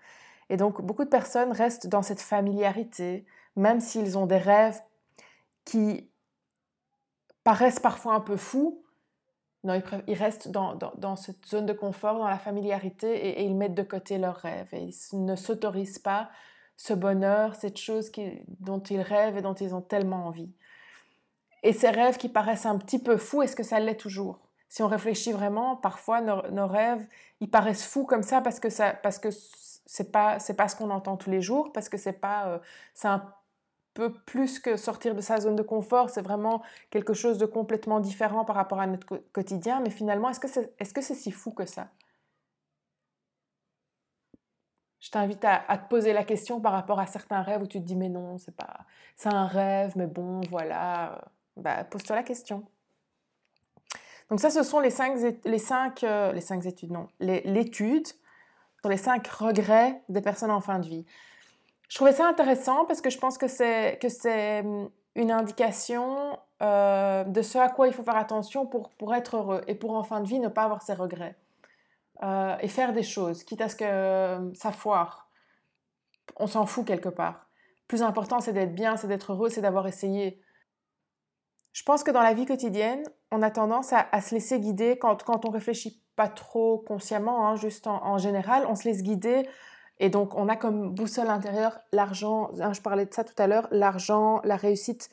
Et 0.49 0.55
donc, 0.55 0.81
beaucoup 0.81 1.03
de 1.03 1.09
personnes 1.09 1.51
restent 1.51 1.87
dans 1.87 2.03
cette 2.03 2.21
familiarité, 2.21 3.25
même 3.57 3.81
s'ils 3.81 4.17
ont 4.17 4.27
des 4.27 4.37
rêves 4.37 4.81
qui 5.65 6.09
paraissent 7.43 7.81
parfois 7.81 8.13
un 8.13 8.21
peu 8.21 8.37
fous. 8.37 8.82
Non, 9.63 9.81
ils, 10.07 10.13
restent 10.13 10.49
dans, 10.49 10.75
dans, 10.75 11.15
cette 11.15 11.45
zone 11.45 11.65
de 11.65 11.71
confort, 11.71 12.17
dans 12.17 12.27
la 12.27 12.37
familiarité, 12.37 13.39
et, 13.39 13.43
ils 13.43 13.55
mettent 13.55 13.75
de 13.75 13.83
côté 13.83 14.17
leurs 14.17 14.35
rêves. 14.35 14.67
Et 14.73 14.89
ils 15.13 15.25
ne 15.25 15.37
s'autorisent 15.37 15.99
pas 15.99 16.29
ce 16.75 16.93
bonheur, 16.93 17.55
cette 17.55 17.77
chose 17.77 18.09
qui, 18.09 18.41
dont 18.59 18.81
ils 18.81 19.01
rêvent 19.01 19.37
et 19.37 19.41
dont 19.41 19.53
ils 19.53 19.73
ont 19.73 19.81
tellement 19.81 20.27
envie. 20.27 20.51
Et 21.63 21.71
ces 21.71 21.89
rêves 21.89 22.17
qui 22.17 22.27
paraissent 22.27 22.65
un 22.65 22.77
petit 22.77 22.99
peu 22.99 23.15
fous, 23.15 23.41
est-ce 23.41 23.55
que 23.55 23.63
ça 23.63 23.79
l'est 23.79 23.95
toujours? 23.95 24.39
Si 24.67 24.83
on 24.83 24.87
réfléchit 24.87 25.31
vraiment, 25.31 25.77
parfois 25.77 26.19
nos, 26.19 26.67
rêves, 26.67 27.07
ils 27.39 27.49
paraissent 27.49 27.85
fous 27.85 28.05
comme 28.05 28.23
ça 28.23 28.41
parce 28.41 28.59
que 28.59 28.69
ça, 28.69 28.91
parce 28.91 29.17
que 29.17 29.29
c'est 29.85 30.11
pas, 30.11 30.39
pas 30.57 30.67
ce 30.67 30.75
qu'on 30.75 30.89
entend 30.89 31.15
tous 31.15 31.29
les 31.29 31.41
jours, 31.41 31.71
parce 31.71 31.87
que 31.87 31.97
c'est 31.97 32.19
pas, 32.19 32.47
euh, 32.47 32.59
c'est 32.93 33.07
un 33.07 33.33
peu 33.93 34.11
plus 34.11 34.59
que 34.59 34.77
sortir 34.77 35.15
de 35.15 35.21
sa 35.21 35.39
zone 35.39 35.55
de 35.55 35.63
confort. 35.63 36.09
C'est 36.09 36.21
vraiment 36.21 36.61
quelque 36.89 37.13
chose 37.13 37.37
de 37.37 37.45
complètement 37.45 37.99
différent 37.99 38.45
par 38.45 38.55
rapport 38.55 38.79
à 38.79 38.87
notre 38.87 39.17
quotidien. 39.31 39.81
Mais 39.81 39.89
finalement, 39.89 40.29
est-ce 40.29 40.39
que 40.39 41.01
c'est, 41.01 41.15
si 41.15 41.31
fou 41.31 41.51
que 41.51 41.65
ça? 41.65 41.89
Je 44.99 45.11
t'invite 45.11 45.43
à, 45.43 45.77
te 45.77 45.89
poser 45.89 46.13
la 46.13 46.23
question 46.23 46.61
par 46.61 46.71
rapport 46.71 46.99
à 46.99 47.07
certains 47.07 47.41
rêves 47.41 47.61
où 47.61 47.67
tu 47.67 47.79
te 47.79 47.85
dis 47.85 47.95
mais 47.95 48.07
non, 48.07 48.37
c'est 48.37 48.55
pas, 48.55 48.85
c'est 49.17 49.33
un 49.33 49.47
rêve, 49.47 49.91
mais 49.97 50.07
bon, 50.07 50.41
voilà. 50.49 51.21
Bah, 51.57 51.83
pose-toi 51.83 52.15
la 52.15 52.23
question. 52.23 52.65
Donc 54.29 54.39
ça, 54.39 54.49
ce 54.49 54.63
sont 54.63 54.79
les 54.79 54.89
cinq, 54.89 55.17
les 55.43 55.59
cinq, 55.59 56.03
euh, 56.03 56.31
les 56.31 56.41
cinq 56.41 56.65
études, 56.65 56.91
non, 56.91 57.07
l'étude 57.19 58.07
sur 58.07 58.89
les 58.89 58.97
cinq 58.97 59.27
regrets 59.27 60.01
des 60.09 60.21
personnes 60.21 60.51
en 60.51 60.61
fin 60.61 60.79
de 60.79 60.87
vie. 60.87 61.05
Je 61.93 61.99
trouvais 61.99 62.13
ça 62.13 62.27
intéressant 62.27 62.85
parce 62.85 63.01
que 63.01 63.11
je 63.11 63.19
pense 63.19 63.37
que 63.37 63.47
c'est 63.47 63.99
que 64.01 64.09
c'est 64.09 64.61
hum, 64.61 64.89
une 65.13 65.29
indication 65.29 66.39
euh, 66.63 67.23
de 67.23 67.43
ce 67.43 67.59
à 67.59 67.69
quoi 67.69 67.85
il 67.85 67.93
faut 67.93 68.01
faire 68.01 68.15
attention 68.15 68.65
pour, 68.65 68.89
pour 68.89 69.13
être 69.13 69.37
heureux 69.37 69.61
et 69.67 69.75
pour 69.75 69.91
en 69.91 70.01
fin 70.01 70.19
de 70.19 70.27
vie 70.27 70.39
ne 70.39 70.47
pas 70.47 70.63
avoir 70.63 70.81
ses 70.81 70.95
regrets. 70.95 71.35
Euh, 72.23 72.57
et 72.61 72.67
faire 72.67 72.93
des 72.93 73.03
choses, 73.03 73.43
quitte 73.43 73.61
à 73.61 73.69
ce 73.69 73.75
que 73.75 74.55
ça 74.55 74.71
foire. 74.71 75.29
On 76.37 76.47
s'en 76.47 76.65
fout 76.65 76.83
quelque 76.83 77.09
part. 77.09 77.47
Plus 77.87 78.01
important, 78.01 78.39
c'est 78.39 78.53
d'être 78.53 78.73
bien, 78.73 78.97
c'est 78.97 79.07
d'être 79.07 79.33
heureux, 79.33 79.49
c'est 79.49 79.61
d'avoir 79.61 79.85
essayé. 79.85 80.41
Je 81.73 81.83
pense 81.83 82.03
que 82.03 82.09
dans 82.09 82.23
la 82.23 82.33
vie 82.33 82.47
quotidienne, 82.47 83.03
on 83.29 83.43
a 83.43 83.51
tendance 83.51 83.93
à, 83.93 84.19
se 84.19 84.33
laisser 84.33 84.59
guider 84.59 84.97
quand, 84.97 85.21
quand 85.21 85.45
on 85.45 85.51
réfléchit 85.51 86.01
pas 86.15 86.27
trop 86.27 86.79
consciemment, 86.79 87.47
hein, 87.47 87.55
juste 87.55 87.85
en, 87.85 88.17
général, 88.17 88.65
on 88.67 88.73
se 88.73 88.85
laisse 88.85 89.03
guider. 89.03 89.47
Et 90.03 90.09
donc, 90.09 90.35
on 90.35 90.49
a 90.49 90.57
comme 90.57 90.89
boussole 90.89 91.29
intérieure 91.29 91.79
l'argent, 91.93 92.51
hein, 92.59 92.73
je 92.73 92.81
parlais 92.81 93.05
de 93.05 93.13
ça 93.13 93.23
tout 93.23 93.41
à 93.41 93.47
l'heure, 93.47 93.69
l'argent, 93.71 94.41
la 94.43 94.57
réussite 94.57 95.09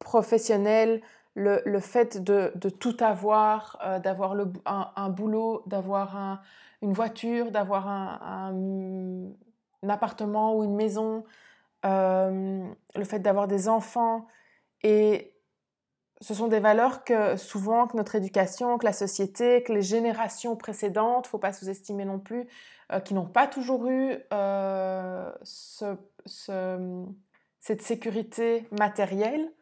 professionnelle, 0.00 1.00
le, 1.36 1.78
fait 1.78 2.20
de, 2.24 2.50
tout 2.68 2.96
avoir, 2.98 3.78
euh, 3.84 4.00
d'avoir 4.00 4.34
un, 4.96 5.10
boulot, 5.10 5.62
d'avoir 5.66 6.42
une 6.82 6.92
voiture, 6.92 7.52
d'avoir 7.52 7.86
un, 7.86 9.28
appartement 9.88 10.56
ou 10.56 10.64
une 10.64 10.74
maison, 10.74 11.22
euh, 11.84 12.66
le 12.96 13.04
fait 13.04 13.20
d'avoir 13.20 13.46
des 13.46 13.68
enfants. 13.68 14.26
Et 14.82 15.36
ce 16.20 16.34
sont 16.34 16.48
des 16.48 16.58
valeurs 16.58 17.04
que 17.04 17.36
souvent 17.36 17.86
que 17.86 17.96
notre 17.96 18.16
éducation, 18.16 18.76
que 18.76 18.86
la 18.86 18.92
société, 18.92 19.62
que 19.62 19.72
les 19.72 19.82
générations 19.82 20.56
précédentes, 20.56 21.28
faut 21.28 21.38
pas 21.38 21.52
sous-estimer 21.52 22.04
non 22.04 22.18
plus, 22.18 22.48
euh, 22.92 23.00
qui 23.00 23.14
n'ont 23.14 23.26
pas 23.26 23.46
toujours 23.46 23.88
eu 23.88 24.16
cette 27.60 27.82
sécurité 27.82 28.68
matérielle 28.78 29.52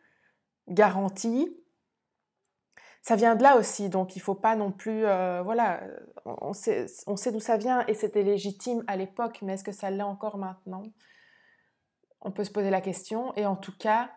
garantie. 0.68 1.56
Ça 3.02 3.16
vient 3.16 3.34
de 3.34 3.42
là 3.42 3.56
aussi, 3.56 3.90
donc 3.90 4.16
il 4.16 4.20
faut 4.20 4.34
pas 4.34 4.56
non 4.56 4.72
plus, 4.72 5.04
euh, 5.04 5.42
voilà, 5.42 5.82
on 6.24 6.54
sait, 6.54 6.86
on 7.06 7.16
sait 7.16 7.32
d'où 7.32 7.40
ça 7.40 7.58
vient 7.58 7.84
et 7.86 7.92
c'était 7.92 8.22
légitime 8.22 8.82
à 8.86 8.96
l'époque, 8.96 9.40
mais 9.42 9.54
est-ce 9.54 9.64
que 9.64 9.72
ça 9.72 9.90
l'est 9.90 10.02
encore 10.02 10.38
maintenant? 10.38 10.82
On 12.22 12.30
peut 12.30 12.44
se 12.44 12.50
poser 12.50 12.70
la 12.70 12.80
question 12.80 13.34
et 13.36 13.44
en 13.44 13.56
tout 13.56 13.76
cas, 13.76 14.10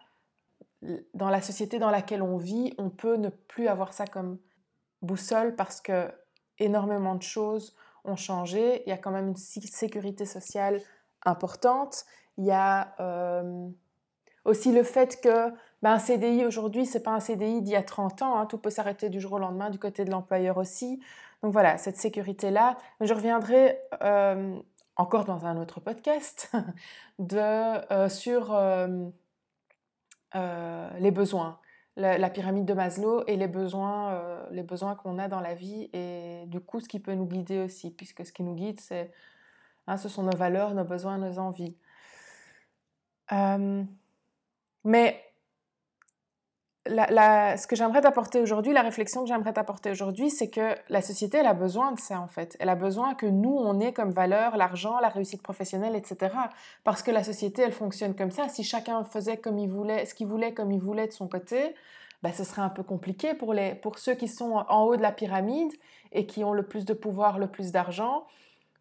dans 1.13 1.29
la 1.29 1.41
société 1.41 1.79
dans 1.79 1.89
laquelle 1.89 2.21
on 2.21 2.37
vit, 2.37 2.73
on 2.77 2.89
peut 2.89 3.17
ne 3.17 3.27
plus 3.27 3.67
avoir 3.67 3.91
ça 3.91 4.05
comme 4.05 4.39
boussole 5.01 5.57
parce 5.57 5.81
que 5.81 6.09
énormément 6.57 7.15
de 7.15 7.23
choses 7.23 7.75
changé. 8.15 8.83
Il 8.85 8.89
y 8.89 8.93
a 8.93 8.97
quand 8.97 9.11
même 9.11 9.29
une 9.29 9.35
sécurité 9.35 10.25
sociale 10.25 10.81
importante. 11.25 12.05
Il 12.37 12.45
y 12.45 12.51
a 12.51 12.95
euh, 12.99 13.67
aussi 14.45 14.71
le 14.71 14.83
fait 14.83 15.19
que 15.21 15.49
ben, 15.81 15.93
un 15.93 15.99
CDI 15.99 16.45
aujourd'hui, 16.45 16.85
c'est 16.85 17.03
pas 17.03 17.11
un 17.11 17.19
CDI 17.19 17.61
d'il 17.61 17.73
y 17.73 17.75
a 17.75 17.83
30 17.83 18.21
ans. 18.21 18.37
Hein. 18.37 18.45
tout 18.45 18.57
peut 18.57 18.69
s'arrêter 18.69 19.09
du 19.09 19.19
jour 19.19 19.33
au 19.33 19.39
lendemain 19.39 19.69
du 19.69 19.79
côté 19.79 20.05
de 20.05 20.11
l'employeur 20.11 20.57
aussi. 20.57 21.01
Donc 21.43 21.53
voilà, 21.53 21.77
cette 21.77 21.97
sécurité-là. 21.97 22.77
Je 23.01 23.13
reviendrai 23.13 23.79
euh, 24.01 24.57
encore 24.95 25.25
dans 25.25 25.45
un 25.45 25.57
autre 25.57 25.79
podcast 25.79 26.51
de, 27.19 27.37
euh, 27.91 28.09
sur 28.09 28.57
les 30.99 31.11
besoins, 31.11 31.59
la, 31.97 32.29
pyramide 32.29 32.65
de 32.65 32.73
Maslow 32.73 33.23
et 33.27 33.35
les 33.35 33.47
besoins, 33.47 34.21
les 34.51 34.63
besoins 34.63 34.95
qu'on 34.95 35.19
a 35.19 35.27
dans 35.27 35.41
la 35.41 35.53
vie 35.55 35.89
et 35.93 36.43
du 36.47 36.59
coup 36.59 36.79
ce 36.79 36.87
qui 36.87 36.99
peut 36.99 37.13
nous 37.13 37.25
guider 37.25 37.59
aussi, 37.59 37.91
puisque 37.91 38.25
ce 38.25 38.31
qui 38.31 38.43
nous 38.43 38.55
guide, 38.55 38.79
c'est, 38.79 39.11
hein, 39.87 39.97
ce 39.97 40.07
sont 40.07 40.23
nos 40.23 40.37
valeurs, 40.37 40.73
nos 40.73 40.85
besoins, 40.85 41.17
nos 41.17 41.39
envies. 41.39 41.75
mais 44.83 45.26
ce 46.87 47.67
que 47.67 47.75
j'aimerais 47.75 48.01
t'apporter 48.01 48.41
aujourd'hui, 48.41 48.73
la 48.73 48.81
réflexion 48.81 49.21
que 49.23 49.27
j'aimerais 49.27 49.53
t'apporter 49.53 49.91
aujourd'hui, 49.91 50.29
c'est 50.29 50.49
que 50.49 50.75
la 50.89 51.01
société, 51.01 51.37
elle 51.37 51.47
a 51.47 51.53
besoin 51.53 51.91
de 51.91 51.99
ça 51.99 52.19
en 52.19 52.27
fait. 52.27 52.55
Elle 52.59 52.69
a 52.69 52.75
besoin 52.75 53.15
que 53.15 53.25
nous, 53.25 53.55
on 53.55 53.79
ait 53.79 53.93
comme 53.93 54.11
valeur 54.11 54.57
l'argent, 54.57 54.99
la 54.99 55.09
réussite 55.09 55.41
professionnelle, 55.41 55.95
etc. 55.95 56.33
Parce 56.83 57.03
que 57.03 57.11
la 57.11 57.23
société, 57.23 57.61
elle 57.61 57.71
fonctionne 57.71 58.15
comme 58.15 58.31
ça. 58.31 58.49
Si 58.49 58.63
chacun 58.63 59.03
faisait 59.03 59.37
comme 59.37 59.59
il 59.59 59.69
voulait, 59.69 60.05
ce 60.05 60.13
qu'il 60.13 60.27
voulait 60.27 60.53
comme 60.53 60.71
il 60.71 60.79
voulait 60.79 61.07
de 61.07 61.13
son 61.13 61.27
côté, 61.27 61.75
ben, 62.23 62.33
ce 62.33 62.43
serait 62.43 62.61
un 62.61 62.69
peu 62.69 62.83
compliqué 62.83 63.33
pour, 63.33 63.53
les, 63.53 63.75
pour 63.75 63.99
ceux 63.99 64.15
qui 64.15 64.27
sont 64.27 64.63
en 64.69 64.83
haut 64.83 64.95
de 64.95 65.01
la 65.01 65.11
pyramide 65.11 65.71
et 66.11 66.25
qui 66.25 66.43
ont 66.43 66.53
le 66.53 66.63
plus 66.63 66.85
de 66.85 66.93
pouvoir, 66.93 67.37
le 67.37 67.47
plus 67.47 67.71
d'argent. 67.71 68.25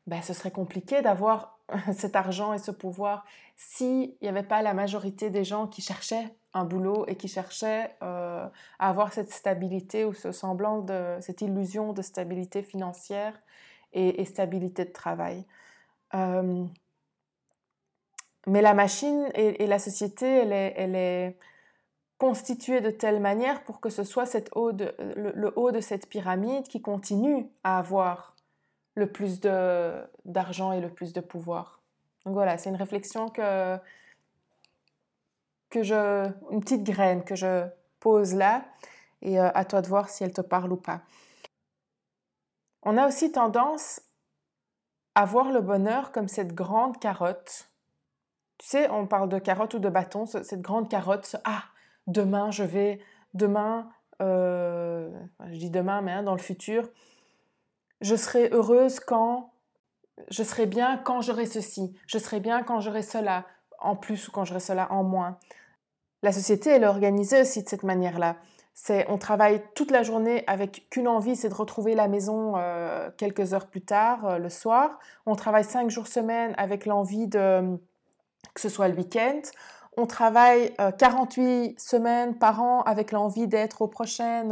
Ben, 0.07 0.23
ce 0.23 0.33
serait 0.33 0.51
compliqué 0.51 1.03
d'avoir 1.03 1.56
cet 1.93 2.17
argent 2.17 2.53
et 2.53 2.59
ce 2.59 2.71
pouvoir 2.71 3.25
s'il 3.57 4.15
n'y 4.21 4.29
avait 4.29 4.43
pas 4.43 4.63
la 4.63 4.75
majorité 4.75 5.31
des 5.31 5.45
gens 5.45 5.67
qui 5.67 5.83
cherchaient 5.83 6.35
un 6.53 6.65
boulot 6.65 7.05
et 7.07 7.17
qui 7.17 7.29
cherchait 7.29 7.95
euh, 8.03 8.47
à 8.79 8.89
avoir 8.89 9.13
cette 9.13 9.31
stabilité 9.31 10.05
ou 10.05 10.13
ce 10.13 10.33
semblant 10.33 10.81
de 10.81 11.17
cette 11.21 11.41
illusion 11.43 11.93
de 11.93 12.03
stabilité 12.03 12.63
financière 12.63 13.35
et, 13.93 14.25
stabilité 14.27 14.85
de 14.85 14.93
travail. 14.93 15.47
Euh, 16.15 16.65
mais 18.47 18.61
la 18.61 18.75
machine 18.75 19.31
et, 19.35 19.67
la 19.67 19.79
société, 19.79 20.27
elle 20.27 20.53
est, 20.53 20.75
elle 20.77 20.95
est, 20.95 21.39
constituée 22.19 22.81
de 22.81 22.91
telle 22.91 23.21
manière 23.21 23.63
pour 23.65 23.81
que 23.81 23.91
ce 23.91 24.05
soit 24.05 24.27
cette 24.27 24.51
haut 24.55 24.73
de, 24.73 24.95
le, 25.17 25.53
haut 25.57 25.71
de 25.71 25.81
cette 25.81 26.09
pyramide 26.09 26.67
qui 26.67 26.81
continue 26.81 27.47
à 27.63 27.79
avoir 27.79 28.36
le 28.97 29.07
plus 29.07 29.41
d'argent 30.25 30.73
et 30.73 30.81
le 30.81 30.89
plus 30.89 31.13
de 31.13 31.21
pouvoir. 31.21 31.81
Donc 32.25 32.35
voilà, 32.35 32.59
c'est 32.59 32.71
une 32.71 32.77
réflexion 32.77 33.29
que, 33.29 33.77
que 35.71 35.83
je, 35.83 36.29
une 36.51 36.61
petite 36.61 36.83
graine 36.83 37.23
que 37.23 37.37
je 37.37 37.67
pose 38.01 38.35
là 38.35 38.65
et 39.23 39.39
euh, 39.39 39.51
à 39.55 39.65
toi 39.65 39.83
de 39.83 39.87
voir 39.87 40.09
si 40.09 40.25
elle 40.25 40.33
te 40.33 40.41
parle 40.41 40.73
ou 40.73 40.77
pas. 40.77 41.03
On 42.83 42.97
a 42.97 43.07
aussi 43.07 43.31
tendance 43.31 44.01
à 45.15 45.25
voir 45.25 45.53
le 45.53 45.61
bonheur 45.61 46.11
comme 46.13 46.29
cette 46.29 46.55
grande 46.55 46.99
carotte. 46.99 47.71
Tu 48.59 48.67
sais, 48.67 48.91
on 48.91 49.07
parle 49.07 49.29
de 49.29 49.39
carotte 49.39 49.75
ou 49.75 49.79
de 49.79 49.89
bâton, 49.89 50.25
cette 50.27 50.63
grande 50.63 50.89
carotte. 50.89 51.37
Ah, 51.45 51.65
demain, 52.07 52.51
je 52.51 52.63
vais, 52.63 53.01
demain, 53.35 53.91
euh, 54.23 55.11
je 55.51 55.59
dis 55.59 55.71
demain, 55.71 56.01
mais 56.01 56.13
hein, 56.13 56.23
dans 56.23 56.35
le 56.35 56.41
futur, 56.41 56.89
je 58.01 58.17
serai 58.17 58.49
heureuse 58.53 59.01
quand, 59.01 59.53
je 60.31 60.43
serai 60.43 60.67
bien 60.67 60.99
quand 60.99 61.21
j'aurai 61.21 61.47
ceci, 61.47 61.95
je 62.07 62.19
serai 62.19 62.41
bien 62.41 62.63
quand 62.63 62.81
j'aurai 62.81 63.03
cela, 63.03 63.45
en 63.79 63.97
plus 63.97 64.29
ou 64.29 64.33
quand 64.33 64.45
j'aurai 64.45 64.61
cela 64.61 64.91
en 64.93 65.03
moins. 65.03 65.39
La 66.23 66.33
société, 66.33 66.71
elle 66.71 66.83
est 66.83 66.89
organisée 66.89 67.43
aussi 67.43 67.63
de 67.63 67.69
cette 67.69 67.83
manière-là. 67.83 68.37
C'est, 68.75 69.07
on 69.09 69.17
travaille 69.17 69.63
toute 69.75 69.91
la 69.91 70.03
journée 70.03 70.45
avec 70.47 70.89
qu'une 70.91 71.09
envie, 71.09 71.35
c'est 71.35 71.49
de 71.49 71.55
retrouver 71.55 71.95
la 71.95 72.09
maison 72.09 72.55
euh, 72.57 73.11
quelques 73.17 73.55
heures 73.55 73.69
plus 73.69 73.81
tard, 73.81 74.27
euh, 74.27 74.39
le 74.39 74.51
soir. 74.51 74.99
On 75.25 75.35
travaille 75.35 75.65
cinq 75.65 75.89
jours 75.89 76.07
semaine 76.07 76.55
avec 76.59 76.85
l'envie 76.85 77.27
de 77.27 77.79
que 78.55 78.61
ce 78.61 78.69
soit 78.69 78.89
le 78.89 78.95
week-end. 78.95 79.41
On 79.97 80.07
travaille 80.07 80.75
48 80.99 81.71
euh, 81.71 81.75
semaines 81.79 82.39
par 82.39 82.63
an 82.63 82.83
avec 82.83 83.13
l'envie 83.13 83.49
d'être 83.49 83.83
aux 83.83 83.89
prochaines 83.89 84.51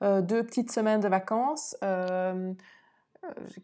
deux 0.00 0.42
petites 0.44 0.70
semaines 0.70 1.00
de 1.00 1.08
vacances. 1.08 1.76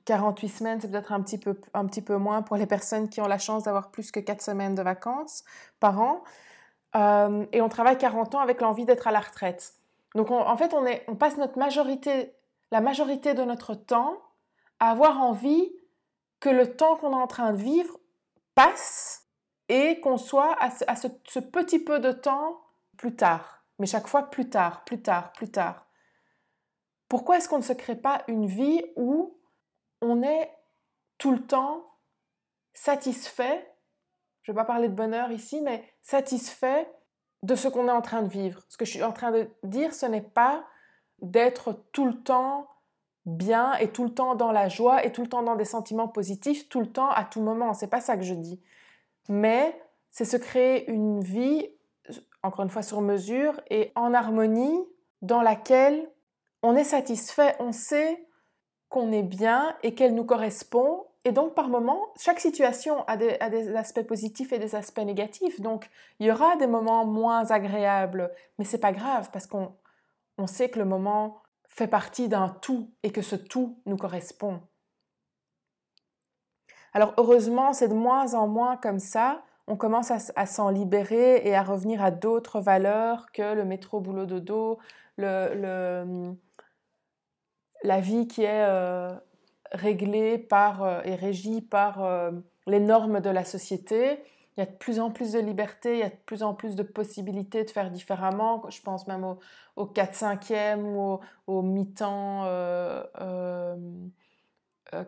48 0.04 0.48
semaines, 0.48 0.80
c'est 0.80 0.90
peut-être 0.90 1.12
un 1.12 1.20
petit, 1.20 1.38
peu, 1.38 1.58
un 1.74 1.86
petit 1.86 2.02
peu 2.02 2.16
moins 2.16 2.42
pour 2.42 2.56
les 2.56 2.66
personnes 2.66 3.08
qui 3.08 3.20
ont 3.20 3.26
la 3.26 3.38
chance 3.38 3.64
d'avoir 3.64 3.90
plus 3.90 4.10
que 4.10 4.20
4 4.20 4.42
semaines 4.42 4.74
de 4.74 4.82
vacances 4.82 5.44
par 5.80 6.00
an. 6.00 6.22
Euh, 6.96 7.46
et 7.52 7.60
on 7.60 7.68
travaille 7.68 7.98
40 7.98 8.34
ans 8.34 8.40
avec 8.40 8.60
l'envie 8.60 8.84
d'être 8.84 9.06
à 9.06 9.12
la 9.12 9.20
retraite. 9.20 9.74
Donc 10.14 10.30
en 10.30 10.56
fait, 10.56 10.74
on, 10.74 10.84
on 11.08 11.16
passe 11.16 11.36
notre 11.38 11.58
majorité, 11.58 12.32
la 12.70 12.80
majorité 12.80 13.34
de 13.34 13.42
notre 13.42 13.74
temps 13.74 14.16
à 14.78 14.90
avoir 14.90 15.20
envie 15.20 15.72
que 16.40 16.48
le 16.48 16.76
temps 16.76 16.96
qu'on 16.96 17.12
est 17.12 17.22
en 17.22 17.26
train 17.26 17.52
de 17.52 17.58
vivre 17.58 17.98
passe 18.54 19.23
et 19.68 20.00
qu'on 20.00 20.18
soit 20.18 20.56
à, 20.60 20.70
ce, 20.70 21.38
petit 21.38 21.78
peu 21.78 22.00
de 22.00 22.12
temps 22.12 22.60
plus 22.96 23.16
tard. 23.16 23.64
Mais 23.78 23.86
chaque 23.86 24.06
fois 24.06 24.30
plus 24.30 24.48
tard, 24.48 24.84
plus 24.84 25.02
tard, 25.02 25.32
plus 25.32 25.50
tard. 25.50 25.86
Pourquoi 27.08 27.38
est-ce 27.38 27.48
qu'on 27.48 27.58
ne 27.58 27.62
se 27.62 27.72
crée 27.72 27.96
pas 27.96 28.22
une 28.28 28.46
vie 28.46 28.82
où 28.96 29.38
on 30.00 30.22
est 30.22 30.50
tout 31.18 31.32
le 31.32 31.44
temps 31.46 31.84
satisfait, 32.72 33.70
je 34.42 34.50
ne 34.52 34.54
vais 34.54 34.60
pas 34.60 34.66
parler 34.66 34.88
de 34.88 34.94
bonheur 34.94 35.30
ici, 35.30 35.60
mais 35.60 35.84
satisfait 36.02 36.90
de 37.42 37.54
ce 37.54 37.68
qu'on 37.68 37.88
est 37.88 37.92
en 37.92 38.02
train 38.02 38.22
de 38.22 38.28
vivre? 38.28 38.62
Ce 38.68 38.76
que 38.76 38.84
je 38.84 38.90
suis 38.90 39.02
en 39.02 39.12
train 39.12 39.30
de 39.30 39.48
dire, 39.62 39.94
ce 39.94 40.06
n'est 40.06 40.20
pas 40.20 40.66
d'être 41.20 41.84
tout 41.92 42.06
le 42.06 42.22
temps 42.22 42.68
bien 43.26 43.74
et 43.74 43.90
tout 43.90 44.04
le 44.04 44.12
temps 44.12 44.34
dans 44.34 44.52
la 44.52 44.68
joie 44.68 45.04
et 45.04 45.12
tout 45.12 45.22
le 45.22 45.28
temps 45.28 45.42
dans 45.42 45.56
des 45.56 45.64
sentiments 45.64 46.08
positifs, 46.08 46.68
tout 46.68 46.80
le 46.80 46.90
temps, 46.90 47.10
à 47.10 47.24
tout 47.24 47.40
moment. 47.40 47.72
C'est 47.74 47.88
pas 47.88 48.00
ça 48.00 48.16
que 48.16 48.22
je 48.22 48.34
dis. 48.34 48.60
Mais 49.28 49.80
c'est 50.10 50.24
se 50.24 50.36
créer 50.36 50.90
une 50.90 51.20
vie, 51.20 51.68
encore 52.42 52.64
une 52.64 52.70
fois 52.70 52.82
sur 52.82 53.00
mesure 53.00 53.60
et 53.70 53.92
en 53.94 54.14
harmonie, 54.14 54.84
dans 55.22 55.42
laquelle 55.42 56.10
on 56.62 56.76
est 56.76 56.84
satisfait, 56.84 57.56
on 57.58 57.72
sait 57.72 58.26
qu'on 58.88 59.12
est 59.12 59.22
bien 59.22 59.76
et 59.82 59.94
qu'elle 59.94 60.14
nous 60.14 60.24
correspond 60.24 61.04
et 61.24 61.32
donc, 61.32 61.54
par 61.54 61.68
moment, 61.68 62.08
chaque 62.20 62.38
situation 62.38 63.02
a 63.06 63.16
des, 63.16 63.74
aspects 63.76 64.02
positifs 64.02 64.52
et 64.52 64.58
des 64.58 64.74
aspects 64.74 64.98
négatifs. 64.98 65.60
Donc, 65.60 65.88
il 66.18 66.26
y 66.26 66.30
aura 66.30 66.56
des 66.56 66.66
moments 66.66 67.06
moins 67.06 67.50
agréables, 67.50 68.30
mais 68.58 68.66
c'est 68.66 68.78
pas 68.78 68.92
grave 68.92 69.30
parce 69.32 69.46
qu'on 69.46 69.74
on 70.36 70.46
sait 70.46 70.68
que 70.68 70.78
le 70.78 70.84
moment 70.84 71.42
fait 71.66 71.86
partie 71.86 72.28
d'un 72.28 72.50
tout 72.60 72.90
et 73.02 73.10
que 73.10 73.22
ce 73.22 73.36
tout 73.36 73.78
nous 73.86 73.96
correspond. 73.96 74.60
Alors, 76.94 77.12
heureusement, 77.18 77.72
c'est 77.72 77.88
de 77.88 77.94
moins 77.94 78.34
en 78.34 78.46
moins 78.46 78.76
comme 78.76 78.98
ça. 78.98 79.42
On 79.66 79.76
commence 79.76 80.10
à, 80.10 80.46
s'en 80.46 80.68
libérer 80.70 81.42
et 81.46 81.54
à 81.54 81.62
revenir 81.62 82.02
à 82.02 82.10
d'autres 82.10 82.60
valeurs 82.60 83.32
que 83.32 83.54
le 83.54 83.64
métro 83.64 84.00
boulot 84.00 84.26
dodo, 84.26 84.78
le 85.16 86.34
la 87.84 88.00
vie 88.00 88.26
qui 88.26 88.42
est 88.42 88.64
euh, 88.66 89.14
réglée 89.70 90.38
par 90.38 90.82
euh, 90.82 91.00
et 91.04 91.14
régie 91.14 91.60
par 91.60 92.02
euh, 92.02 92.32
les 92.66 92.80
normes 92.80 93.20
de 93.20 93.30
la 93.30 93.44
société. 93.44 94.18
Il 94.56 94.60
y 94.60 94.62
a 94.62 94.66
de 94.66 94.76
plus 94.76 95.00
en 95.00 95.10
plus 95.10 95.32
de 95.32 95.38
liberté, 95.38 95.94
il 95.94 95.98
y 96.00 96.04
a 96.04 96.08
de 96.08 96.16
plus 96.26 96.42
en 96.42 96.54
plus 96.54 96.76
de 96.76 96.82
possibilités 96.82 97.64
de 97.64 97.70
faire 97.70 97.90
différemment. 97.90 98.62
Je 98.70 98.80
pense 98.80 99.06
même 99.06 99.24
au, 99.24 99.38
au 99.76 99.86
4-5e 99.86 100.82
ou 100.82 101.18
au, 101.46 101.62
mi-temps 101.62 102.44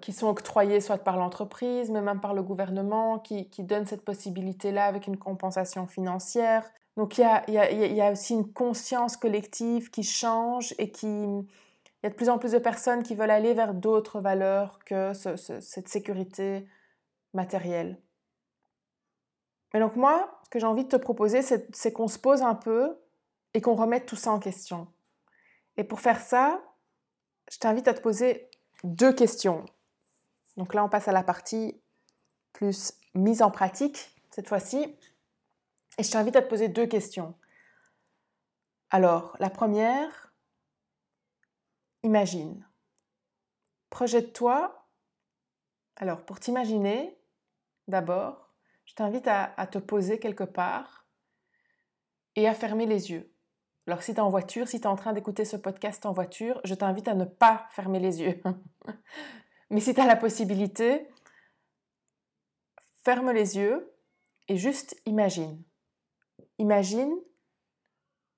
qui 0.00 0.12
sont 0.12 0.28
octroyés 0.28 0.80
soit 0.80 0.98
par 0.98 1.16
l'entreprise, 1.16 1.90
mais 1.90 2.00
même 2.00 2.20
par 2.20 2.34
le 2.34 2.42
gouvernement 2.42 3.18
qui, 3.18 3.48
qui 3.50 3.62
donne 3.62 3.86
cette 3.86 4.04
possibilité-là 4.04 4.86
avec 4.86 5.06
une 5.06 5.16
compensation 5.16 5.86
financière. 5.86 6.68
Donc 6.96 7.18
il 7.18 7.20
y, 7.20 7.24
a, 7.24 7.50
y 7.50 7.58
a, 7.58 7.70
y 7.70 8.00
a 8.00 8.10
aussi 8.10 8.34
une 8.34 8.52
conscience 8.52 9.16
collective 9.16 9.90
qui 9.90 10.02
change 10.02 10.74
et 10.78 10.90
qui, 10.90 11.06
il 11.06 11.46
y 12.04 12.06
a 12.06 12.10
de 12.10 12.14
plus 12.14 12.28
en 12.28 12.38
plus 12.38 12.52
de 12.52 12.58
personnes 12.58 13.02
qui 13.02 13.14
veulent 13.14 13.30
aller 13.30 13.54
vers 13.54 13.74
d'autres 13.74 14.20
valeurs 14.20 14.78
que 14.84 15.12
cette 15.14 15.88
sécurité 15.88 16.66
matérielle. 17.34 18.00
Mais 19.74 19.80
donc 19.80 19.96
moi, 19.96 20.40
ce 20.44 20.50
que 20.50 20.58
j'ai 20.58 20.66
envie 20.66 20.84
de 20.84 20.88
te 20.88 20.96
proposer, 20.96 21.42
c'est 21.42 21.92
qu'on 21.92 22.08
se 22.08 22.18
pose 22.18 22.42
un 22.42 22.54
peu 22.54 22.98
et 23.54 23.60
qu'on 23.60 23.74
remette 23.74 24.06
tout 24.06 24.16
ça 24.16 24.30
en 24.30 24.38
question. 24.38 24.88
Et 25.76 25.84
pour 25.84 26.00
faire 26.00 26.20
ça, 26.20 26.62
je 27.50 27.58
t'invite 27.58 27.88
à 27.88 27.94
te 27.94 28.00
poser 28.00 28.50
deux 28.84 29.12
questions. 29.12 29.64
Donc 30.56 30.74
là, 30.74 30.84
on 30.84 30.88
passe 30.88 31.08
à 31.08 31.12
la 31.12 31.22
partie 31.22 31.80
plus 32.52 32.94
mise 33.14 33.42
en 33.42 33.50
pratique 33.50 34.14
cette 34.30 34.48
fois-ci. 34.48 34.96
Et 35.98 36.02
je 36.02 36.10
t'invite 36.10 36.36
à 36.36 36.42
te 36.42 36.48
poser 36.48 36.68
deux 36.68 36.86
questions. 36.86 37.34
Alors, 38.90 39.36
la 39.40 39.50
première, 39.50 40.26
Imagine. 42.06 42.64
Projette-toi. 43.90 44.86
Alors, 45.96 46.24
pour 46.24 46.38
t'imaginer, 46.38 47.18
d'abord, 47.88 48.54
je 48.84 48.94
t'invite 48.94 49.26
à, 49.26 49.66
te 49.66 49.78
poser 49.78 50.20
quelque 50.20 50.44
part 50.44 51.08
et 52.36 52.46
à 52.46 52.54
fermer 52.54 52.86
les 52.86 53.10
yeux. 53.10 53.34
Alors, 53.88 54.04
si 54.04 54.14
tu 54.14 54.18
es 54.18 54.20
en 54.20 54.30
voiture, 54.30 54.68
si 54.68 54.80
tu 54.80 54.84
es 54.84 54.86
en 54.86 54.94
train 54.94 55.14
d'écouter 55.14 55.44
ce 55.44 55.56
podcast 55.56 56.06
en 56.06 56.12
voiture, 56.12 56.60
je 56.62 56.74
t'invite 56.74 57.08
à 57.08 57.14
ne 57.14 57.24
pas 57.24 57.66
fermer 57.72 57.98
les 57.98 58.20
yeux. 58.20 58.40
Mais 59.70 59.80
si 59.80 59.94
tu 59.94 60.00
as 60.00 60.06
la 60.06 60.16
possibilité, 60.16 61.08
ferme 63.04 63.32
les 63.32 63.56
yeux 63.56 63.92
et 64.48 64.56
juste 64.56 65.00
imagine. 65.06 65.62
Imagine, 66.58 67.14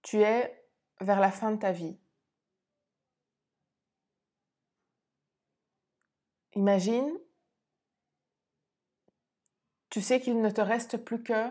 tu 0.02 0.22
es 0.22 0.64
vers 1.00 1.20
la 1.20 1.30
fin 1.30 1.52
de 1.52 1.58
ta 1.58 1.72
vie. 1.72 1.98
Imagine, 6.54 7.18
tu 9.90 10.02
sais 10.02 10.20
qu'il 10.20 10.40
ne 10.40 10.50
te 10.50 10.60
reste 10.60 10.96
plus 10.96 11.22
que 11.22 11.50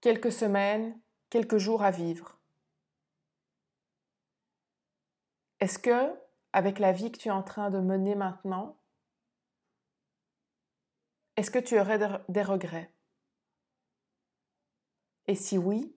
quelques 0.00 0.32
semaines, 0.32 0.98
quelques 1.28 1.58
jours 1.58 1.82
à 1.82 1.90
vivre. 1.90 2.38
Est-ce 5.60 5.78
que, 5.78 6.14
avec 6.52 6.78
la 6.78 6.92
vie 6.92 7.12
que 7.12 7.18
tu 7.18 7.28
es 7.28 7.32
en 7.32 7.42
train 7.42 7.70
de 7.70 7.78
mener 7.78 8.14
maintenant, 8.14 8.76
est-ce 11.36 11.50
que 11.50 11.58
tu 11.58 11.78
aurais 11.78 11.98
des 12.28 12.42
regrets? 12.42 12.92
Et 15.26 15.34
si 15.34 15.56
oui, 15.58 15.96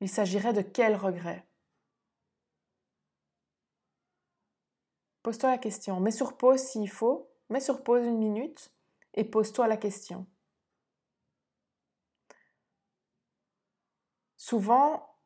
il 0.00 0.08
s'agirait 0.08 0.52
de 0.52 0.62
quels 0.62 0.96
regrets? 0.96 1.46
Pose-toi 5.22 5.50
la 5.50 5.58
question. 5.58 5.98
Mets 5.98 6.10
sur 6.12 6.36
pause 6.36 6.60
s'il 6.60 6.88
faut. 6.88 7.28
Mets 7.48 7.60
sur 7.60 7.82
pause 7.82 8.04
une 8.04 8.18
minute 8.18 8.72
et 9.14 9.24
pose-toi 9.24 9.66
la 9.66 9.76
question. 9.76 10.26
Souvent, 14.36 15.16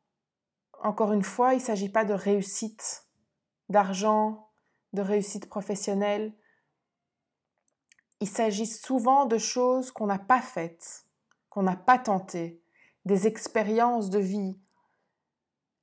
encore 0.79 1.13
une 1.13 1.21
fois, 1.21 1.53
il 1.53 1.57
ne 1.57 1.63
s'agit 1.63 1.89
pas 1.89 2.05
de 2.05 2.13
réussite, 2.13 3.05
d'argent, 3.71 4.49
de 4.93 5.01
réussite 5.01 5.49
professionnelle. 5.49 6.33
Il 8.19 8.27
s'agit 8.27 8.67
souvent 8.67 9.25
de 9.25 9.37
choses 9.37 9.91
qu'on 9.91 10.05
n'a 10.05 10.19
pas 10.19 10.41
faites, 10.41 11.05
qu'on 11.49 11.63
n'a 11.63 11.75
pas 11.75 11.97
tentées, 11.97 12.61
des 13.05 13.25
expériences 13.27 14.09
de 14.09 14.19
vie, 14.19 14.59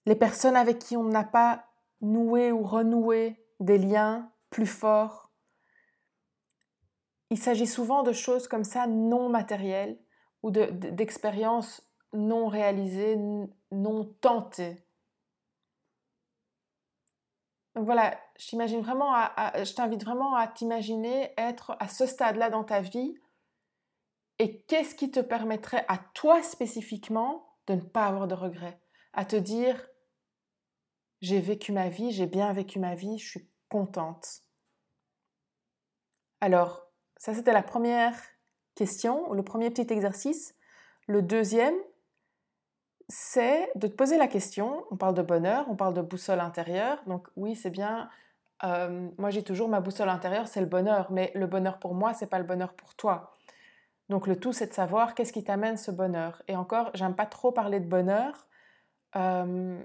les 0.06 0.14
personnes 0.14 0.56
avec 0.56 0.78
qui 0.78 0.96
on 0.96 1.04
n'a 1.04 1.24
pas 1.24 1.64
noué 2.00 2.52
ou 2.52 2.62
renoué 2.62 3.44
des 3.60 3.78
liens 3.78 4.32
plus 4.50 4.66
forts. 4.66 5.32
Il 7.30 7.38
s'agit 7.38 7.66
souvent 7.66 8.02
de 8.02 8.12
choses 8.12 8.48
comme 8.48 8.64
ça 8.64 8.86
non 8.86 9.28
matérielles 9.28 9.98
ou 10.42 10.50
d'expériences 10.50 11.82
non 12.14 12.46
réalisées, 12.46 13.18
non 13.70 14.04
tentées. 14.20 14.87
Donc 17.78 17.84
voilà, 17.84 18.18
je 18.36 18.56
vraiment, 18.80 19.14
je 19.54 19.72
t'invite 19.72 20.02
vraiment 20.02 20.34
à 20.34 20.48
t'imaginer 20.48 21.32
être 21.38 21.76
à 21.78 21.86
ce 21.86 22.06
stade-là 22.06 22.50
dans 22.50 22.64
ta 22.64 22.80
vie 22.80 23.14
et 24.40 24.62
qu'est-ce 24.62 24.96
qui 24.96 25.12
te 25.12 25.20
permettrait 25.20 25.84
à 25.86 25.98
toi 26.12 26.42
spécifiquement 26.42 27.56
de 27.68 27.74
ne 27.74 27.80
pas 27.80 28.06
avoir 28.06 28.26
de 28.26 28.34
regrets, 28.34 28.80
à 29.12 29.24
te 29.24 29.36
dire 29.36 29.88
j'ai 31.20 31.38
vécu 31.38 31.70
ma 31.70 31.88
vie, 31.88 32.10
j'ai 32.10 32.26
bien 32.26 32.52
vécu 32.52 32.80
ma 32.80 32.96
vie, 32.96 33.16
je 33.16 33.28
suis 33.28 33.48
contente. 33.68 34.40
Alors, 36.40 36.90
ça 37.16 37.32
c'était 37.32 37.52
la 37.52 37.62
première 37.62 38.20
question, 38.74 39.32
le 39.32 39.44
premier 39.44 39.70
petit 39.70 39.92
exercice. 39.92 40.56
Le 41.06 41.22
deuxième, 41.22 41.76
c'est 43.08 43.70
de 43.74 43.86
te 43.86 43.94
poser 43.94 44.18
la 44.18 44.28
question, 44.28 44.84
on 44.90 44.96
parle 44.96 45.14
de 45.14 45.22
bonheur, 45.22 45.66
on 45.68 45.76
parle 45.76 45.94
de 45.94 46.02
boussole 46.02 46.40
intérieure, 46.40 47.02
donc 47.06 47.28
oui 47.36 47.56
c'est 47.56 47.70
bien, 47.70 48.10
euh, 48.64 49.08
moi 49.18 49.30
j'ai 49.30 49.42
toujours 49.42 49.68
ma 49.68 49.80
boussole 49.80 50.08
intérieure, 50.08 50.48
c'est 50.48 50.60
le 50.60 50.66
bonheur, 50.66 51.10
mais 51.10 51.32
le 51.34 51.46
bonheur 51.46 51.78
pour 51.78 51.94
moi, 51.94 52.14
c'est 52.14 52.26
pas 52.26 52.38
le 52.38 52.44
bonheur 52.44 52.74
pour 52.74 52.94
toi. 52.94 53.34
Donc 54.08 54.26
le 54.26 54.38
tout, 54.38 54.52
c'est 54.52 54.68
de 54.68 54.72
savoir 54.72 55.14
qu'est-ce 55.14 55.32
qui 55.32 55.44
t'amène 55.44 55.76
ce 55.76 55.90
bonheur. 55.90 56.42
Et 56.48 56.56
encore, 56.56 56.90
j'aime 56.94 57.14
pas 57.14 57.26
trop 57.26 57.52
parler 57.52 57.78
de 57.80 57.86
bonheur. 57.86 58.46
Euh, 59.16 59.78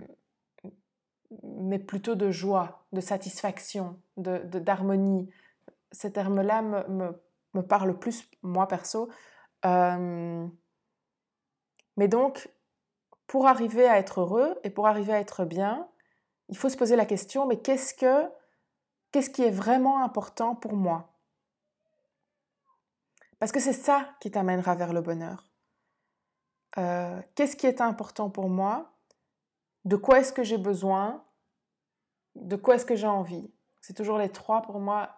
mais 1.43 1.79
plutôt 1.79 2.15
de 2.15 2.31
joie, 2.31 2.85
de 2.93 3.01
satisfaction, 3.01 3.99
d'harmonie. 4.17 4.49
De, 4.49 4.59
d'harmonie. 4.59 5.29
Ces 5.91 6.11
termes-là 6.11 6.61
me, 6.61 6.87
me, 6.89 7.21
me, 7.53 7.61
parlent 7.61 7.97
plus, 7.97 8.29
moi 8.41 8.67
perso. 8.67 9.09
Euh, 9.65 10.47
mais 11.97 12.07
donc, 12.07 12.49
pour 13.27 13.47
arriver 13.47 13.87
à 13.87 13.97
être 13.97 14.21
heureux 14.21 14.59
et 14.63 14.69
pour 14.69 14.87
arriver 14.87 15.13
à 15.13 15.19
être 15.19 15.45
bien, 15.45 15.87
il 16.49 16.57
faut 16.57 16.69
se 16.69 16.77
poser 16.77 16.95
la 16.95 17.05
question, 17.05 17.47
mais 17.47 17.59
qu'est-ce 17.59 17.93
que 17.93 18.29
qu'est-ce 19.11 19.29
qui 19.29 19.43
est 19.43 19.51
vraiment 19.51 20.03
important 20.03 20.55
pour 20.55 20.73
moi? 20.73 21.09
Parce 23.39 23.51
que 23.51 23.59
c'est 23.59 23.73
ça 23.73 24.07
qui 24.19 24.31
t'amènera 24.31 24.75
vers 24.75 24.93
le 24.93 25.01
bonheur. 25.01 25.49
Euh, 26.77 27.21
qu'est-ce 27.35 27.55
qui 27.55 27.67
est 27.67 27.81
important 27.81 28.29
pour 28.29 28.49
moi? 28.49 28.93
De 29.85 29.95
quoi 29.95 30.19
est-ce 30.19 30.33
que 30.33 30.43
j'ai 30.43 30.57
besoin, 30.57 31.23
de 32.35 32.55
quoi 32.55 32.75
est-ce 32.75 32.85
que 32.85 32.95
j'ai 32.95 33.07
envie? 33.07 33.53
C'est 33.81 33.93
toujours 33.93 34.17
les 34.17 34.29
trois 34.29 34.61
pour 34.61 34.79
moi, 34.79 35.09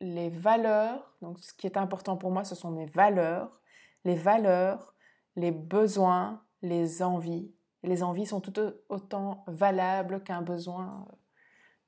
les 0.00 0.30
valeurs. 0.30 1.14
Donc 1.22 1.38
ce 1.38 1.52
qui 1.54 1.66
est 1.66 1.76
important 1.76 2.16
pour 2.16 2.30
moi, 2.30 2.44
ce 2.44 2.54
sont 2.54 2.70
mes 2.70 2.86
valeurs, 2.86 3.60
les 4.04 4.16
valeurs, 4.16 4.94
les 5.36 5.52
besoins, 5.52 6.42
les 6.62 7.02
envies. 7.02 7.52
les 7.82 8.02
envies 8.02 8.26
sont 8.26 8.40
tout 8.40 8.60
autant 8.88 9.44
valables 9.46 10.22
qu'un 10.22 10.42
besoin, 10.42 11.06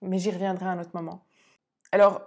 mais 0.01 0.19
j'y 0.19 0.31
reviendrai 0.31 0.67
à 0.67 0.71
un 0.71 0.81
autre 0.81 0.95
moment. 0.95 1.27
Alors, 1.93 2.23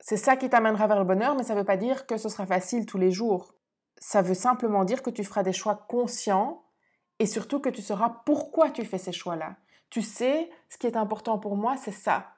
c'est 0.00 0.16
ça 0.16 0.36
qui 0.36 0.48
t'amènera 0.48 0.86
vers 0.86 0.98
le 0.98 1.04
bonheur, 1.04 1.34
mais 1.34 1.42
ça 1.42 1.54
ne 1.54 1.58
veut 1.58 1.64
pas 1.64 1.76
dire 1.76 2.06
que 2.06 2.16
ce 2.16 2.28
sera 2.28 2.46
facile 2.46 2.86
tous 2.86 2.98
les 2.98 3.10
jours. 3.10 3.54
Ça 3.96 4.22
veut 4.22 4.34
simplement 4.34 4.84
dire 4.84 5.02
que 5.02 5.10
tu 5.10 5.24
feras 5.24 5.42
des 5.42 5.52
choix 5.52 5.86
conscients 5.88 6.64
et 7.18 7.26
surtout 7.26 7.58
que 7.60 7.68
tu 7.68 7.82
sauras 7.82 8.22
pourquoi 8.24 8.70
tu 8.70 8.84
fais 8.84 8.98
ces 8.98 9.12
choix-là. 9.12 9.56
Tu 9.90 10.02
sais, 10.02 10.50
ce 10.68 10.78
qui 10.78 10.86
est 10.86 10.96
important 10.96 11.38
pour 11.38 11.56
moi, 11.56 11.76
c'est 11.76 11.90
ça. 11.90 12.34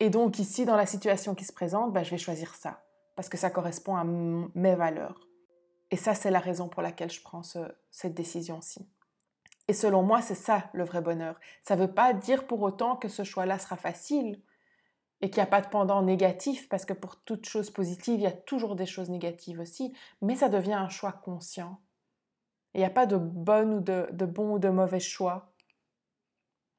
Et 0.00 0.10
donc 0.10 0.38
ici, 0.38 0.64
dans 0.64 0.76
la 0.76 0.86
situation 0.86 1.34
qui 1.34 1.44
se 1.44 1.52
présente, 1.52 1.92
bah, 1.92 2.02
je 2.02 2.10
vais 2.10 2.18
choisir 2.18 2.54
ça, 2.54 2.82
parce 3.14 3.28
que 3.28 3.36
ça 3.36 3.50
correspond 3.50 3.96
à 3.96 4.04
mes 4.04 4.74
valeurs. 4.74 5.20
Et 5.90 5.96
ça, 5.96 6.14
c'est 6.14 6.30
la 6.30 6.40
raison 6.40 6.68
pour 6.68 6.82
laquelle 6.82 7.10
je 7.10 7.22
prends 7.22 7.42
cette 7.90 8.14
décision-ci. 8.14 8.88
Et 9.68 9.72
selon 9.72 10.02
moi, 10.02 10.20
c'est 10.20 10.34
ça 10.34 10.68
le 10.72 10.84
vrai 10.84 11.00
bonheur. 11.00 11.38
Ça 11.62 11.76
ne 11.76 11.82
veut 11.82 11.92
pas 11.92 12.12
dire 12.12 12.46
pour 12.46 12.62
autant 12.62 12.96
que 12.96 13.08
ce 13.08 13.24
choix-là 13.24 13.58
sera 13.58 13.76
facile 13.76 14.40
et 15.20 15.30
qu'il 15.30 15.38
n'y 15.38 15.44
a 15.44 15.50
pas 15.50 15.62
de 15.62 15.68
pendant 15.68 16.02
négatif, 16.02 16.68
parce 16.68 16.84
que 16.84 16.92
pour 16.92 17.16
toute 17.16 17.46
chose 17.46 17.70
positive, 17.70 18.20
il 18.20 18.24
y 18.24 18.26
a 18.26 18.32
toujours 18.32 18.76
des 18.76 18.84
choses 18.84 19.08
négatives 19.08 19.60
aussi, 19.60 19.94
mais 20.20 20.36
ça 20.36 20.50
devient 20.50 20.74
un 20.74 20.90
choix 20.90 21.12
conscient. 21.12 21.80
Il 22.74 22.78
n'y 22.78 22.84
a 22.84 22.90
pas 22.90 23.06
de 23.06 23.16
bon 23.16 23.78
ou 23.78 23.80
de, 23.80 24.26
bon 24.26 24.54
ou 24.54 24.58
de 24.58 24.68
mauvais 24.68 25.00
choix. 25.00 25.52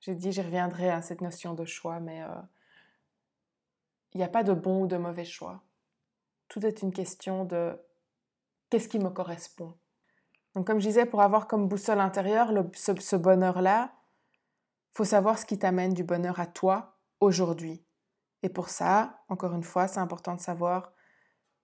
J'ai 0.02 0.13
dit, 0.13 0.32
j'y 0.32 0.41
reviendrai 0.41 0.89
à 0.89 1.02
cette 1.02 1.22
notion 1.22 1.56
de 1.56 1.65
choix, 1.65 2.00
mais 2.00 2.22
euh, 2.22 2.28
il 4.13 4.18
n'y 4.18 4.24
a 4.24 4.28
pas 4.30 4.44
de 4.44 4.54
bon 4.54 4.84
ou 4.84 4.88
de 4.88 4.98
mauvais 4.98 5.26
choix. 5.26 5.63
Tout 6.48 6.63
est 6.65 6.84
une 6.84 6.91
question 6.91 7.46
de 7.46 7.76
qu'est-ce 8.69 8.88
qui 8.88 8.99
me 8.99 9.10
correspond? 9.10 9.75
Donc 10.56 10.67
comme 10.67 10.80
je 10.80 10.88
disais, 10.88 11.06
pour 11.06 11.21
avoir 11.21 11.47
comme 11.47 11.67
boussole 11.67 11.99
intérieure 11.99 12.51
ce, 12.73 13.15
bonheur-là, 13.15 13.93
faut 14.93 15.04
savoir 15.04 15.38
ce 15.38 15.45
qui 15.45 15.60
t'amène 15.60 15.93
du 15.93 16.04
bonheur 16.04 16.39
à 16.39 16.47
toi 16.47 16.97
aujourd'hui. 17.19 17.86
Et 18.41 18.49
pour 18.49 18.69
ça, 18.69 19.19
encore 19.28 19.54
une 19.54 19.63
fois, 19.63 19.88
c'est 19.88 19.99
important 19.99 20.36
de 20.36 20.39
savoir 20.39 20.93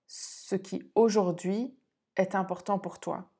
ce 0.06 0.56
qui 0.56 0.90
aujourd'hui 0.94 1.74
est 2.16 2.34
important 2.34 2.78
pour 2.78 3.00
toi. 3.00 3.30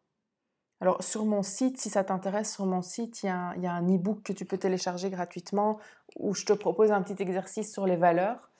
Alors 0.81 1.03
sur 1.05 1.27
mon 1.27 1.42
site, 1.42 1.79
si 1.79 1.90
ça 1.90 2.03
t'intéresse, 2.03 2.53
sur 2.53 2.66
mon 2.66 2.83
site, 2.83 3.22
il 3.22 3.27
y 3.27 3.29
a 3.66 3.72
un 3.72 3.94
e-book 3.94 4.22
que 4.22 4.33
tu 4.33 4.44
peux 4.44 4.59
télécharger 4.59 5.11
gratuitement 5.11 5.79
où 6.16 6.35
je 6.35 6.44
te 6.44 6.53
propose 6.53 6.90
un 6.90 7.03
petit 7.03 7.22
exercice 7.22 7.72
sur 7.72 7.87
les 7.87 7.96
valeurs. 7.96 8.51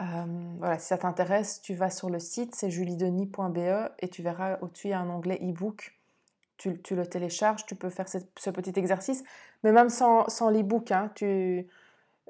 Euh, 0.00 0.54
voilà, 0.58 0.78
si 0.78 0.88
ça 0.88 0.98
t'intéresse, 0.98 1.60
tu 1.62 1.74
vas 1.74 1.90
sur 1.90 2.10
le 2.10 2.18
site, 2.18 2.54
c'est 2.54 2.70
juliedenis.be 2.70 3.90
et 4.00 4.08
tu 4.08 4.22
verras 4.22 4.58
au-dessus, 4.60 4.92
un 4.92 5.08
onglet 5.08 5.38
e-book. 5.42 5.98
Tu, 6.56 6.80
le 6.94 7.06
télécharges, 7.06 7.66
tu 7.66 7.74
peux 7.74 7.90
faire 7.90 8.08
ce, 8.08 8.50
petit 8.50 8.72
exercice. 8.78 9.22
Mais 9.64 9.72
même 9.72 9.90
sans, 9.90 10.28
sans 10.28 10.48
l'e-book, 10.50 10.92
hein, 10.92 11.10
tu, 11.14 11.66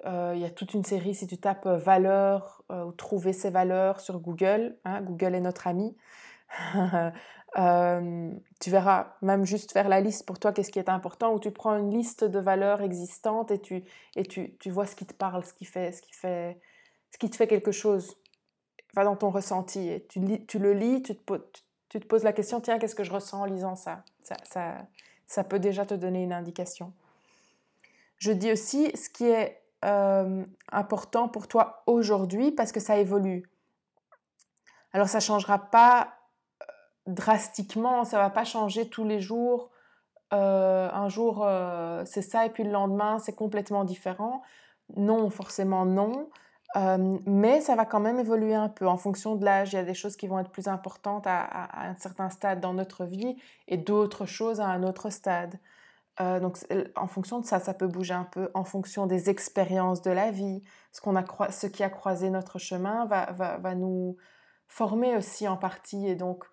euh, 0.07 0.33
il 0.35 0.41
y 0.41 0.45
a 0.45 0.51
toute 0.51 0.75
une 0.75 0.83
série, 0.83 1.15
si 1.15 1.27
tu 1.29 1.39
tapes 1.39 1.67
euh, 1.67 1.77
valeurs 1.77 2.65
ou 2.71 2.91
trouver 2.93 3.33
ces 3.33 3.51
valeurs 3.51 4.01
sur 4.01 4.19
Google, 4.19 4.77
hein, 4.85 5.03
Google 5.03 5.37
est 5.37 5.41
notre 5.41 5.69
ami, 5.69 5.97
tu 8.61 8.71
verras, 8.71 9.15
même 9.23 9.45
juste 9.45 9.73
faire 9.73 9.89
la 9.89 10.01
liste 10.01 10.27
pour 10.27 10.41
toi, 10.41 10.53
qu'est-ce 10.53 10.73
qui 10.73 10.81
est 10.81 10.89
important, 10.89 11.33
ou 11.35 11.39
tu 11.39 11.53
prends 11.53 11.77
une 11.77 11.91
liste 11.91 12.25
de 12.25 12.39
valeurs 12.41 12.83
existantes 12.83 13.53
et 13.53 13.61
tu, 13.61 13.85
et 14.17 14.25
tu, 14.25 14.57
tu 14.59 14.71
vois 14.71 14.87
ce 14.87 14.97
qui 14.97 15.07
te 15.07 15.15
parle, 15.15 15.45
ce 15.45 15.53
qui 15.53 15.65
fait, 15.65 15.93
ce 15.93 16.03
qui 16.03 16.13
fait, 16.13 16.59
ce 17.15 17.19
qui 17.19 17.31
te 17.31 17.37
fait 17.37 17.47
quelque 17.47 17.71
chose, 17.71 18.17
va 18.93 19.05
dans 19.05 19.15
ton 19.15 19.31
ressenti. 19.31 20.03
Tu, 20.09 20.19
le 20.59 20.73
lis, 20.73 21.01
tu 21.01 21.15
te, 21.15 21.99
poses 22.09 22.25
la 22.25 22.33
question, 22.33 22.61
tiens, 22.61 22.81
qu'est-ce 22.81 22.97
que 22.97 23.05
je 23.05 23.13
ressens 23.13 23.43
en 23.43 23.45
lisant 23.45 23.77
ça? 23.77 24.03
Ça, 24.43 25.45
peut 25.45 25.61
déjà 25.61 25.87
te 25.87 25.95
donner 25.95 26.25
une 26.25 26.33
indication. 26.33 26.93
Je 28.19 28.33
dis 28.33 28.51
aussi 28.51 28.91
ce 28.97 29.09
qui 29.09 29.27
est 29.27 29.63
euh, 29.85 30.45
important 30.73 31.29
pour 31.29 31.47
toi 31.47 31.85
aujourd'hui 31.87 32.51
parce 32.51 32.73
que 32.73 32.81
ça 32.81 32.99
évolue. 32.99 33.49
Alors 34.93 35.09
ça 35.09 35.19
ne 35.19 35.23
changera 35.23 35.59
pas 35.59 36.15
euh, 36.63 36.67
drastiquement, 37.07 38.03
ça 38.03 38.19
va 38.19 38.31
pas 38.31 38.45
changer 38.45 38.89
tous 38.89 39.05
les 39.05 39.21
jours. 39.21 39.71
Euh, 40.33 40.91
un 40.91 41.09
jour 41.09 41.47
c'est 42.07 42.23
ça 42.23 42.45
et 42.45 42.51
puis 42.51 42.65
le 42.65 42.73
lendemain 42.73 43.21
c'est 43.21 43.37
complètement 43.37 43.85
différent. 43.85 44.43
Non, 44.97 45.31
forcément 45.31 45.85
non 45.87 46.29
mais 46.75 47.61
ça 47.61 47.77
va 47.77 47.85
quand 47.85 48.01
même 48.01 48.19
évoluer 48.19 48.55
un 48.55 48.69
peu 48.69 48.89
en 48.89 48.97
fonction 48.97 49.37
de 49.37 49.45
l'âge. 49.45 49.73
Il 49.73 49.77
y 49.77 49.79
a 49.79 49.85
des 49.85 49.95
choses 49.95 50.17
qui 50.17 50.27
vont 50.27 50.39
être 50.41 50.51
plus 50.51 50.67
importantes 50.67 51.25
à, 51.27 51.89
un 51.89 51.97
certain 51.97 52.31
stade 52.31 52.61
dans 52.61 52.75
notre 52.75 53.05
vie 53.05 53.37
et 53.69 53.77
d'autres 53.77 54.27
choses 54.27 54.61
à 54.61 54.67
un 54.67 54.83
autre 54.83 55.11
stade. 55.11 55.59
Euh, 56.21 56.41
donc 56.41 56.59
en 56.97 57.07
fonction 57.07 57.41
de 57.41 57.47
ça, 57.47 57.61
ça 57.61 57.75
peut 57.75 57.87
bouger 57.87 58.15
un 58.15 58.25
peu. 58.25 58.51
En 58.55 58.65
fonction 58.65 59.07
des 59.07 59.31
expériences 59.31 60.03
de 60.03 60.11
la 60.11 60.31
vie, 60.31 60.63
ce, 60.93 61.01
qu'on 61.01 61.17
a 61.17 61.25
ce 61.51 61.67
qui 61.67 61.83
a 61.83 61.91
croisé 61.91 62.31
notre 62.31 62.59
chemin 62.59 63.07
va, 63.07 63.75
nous 63.75 64.17
former 64.67 65.17
aussi 65.17 65.47
en 65.47 65.57
partie 65.57 66.09
et 66.09 66.17
donc 66.17 66.45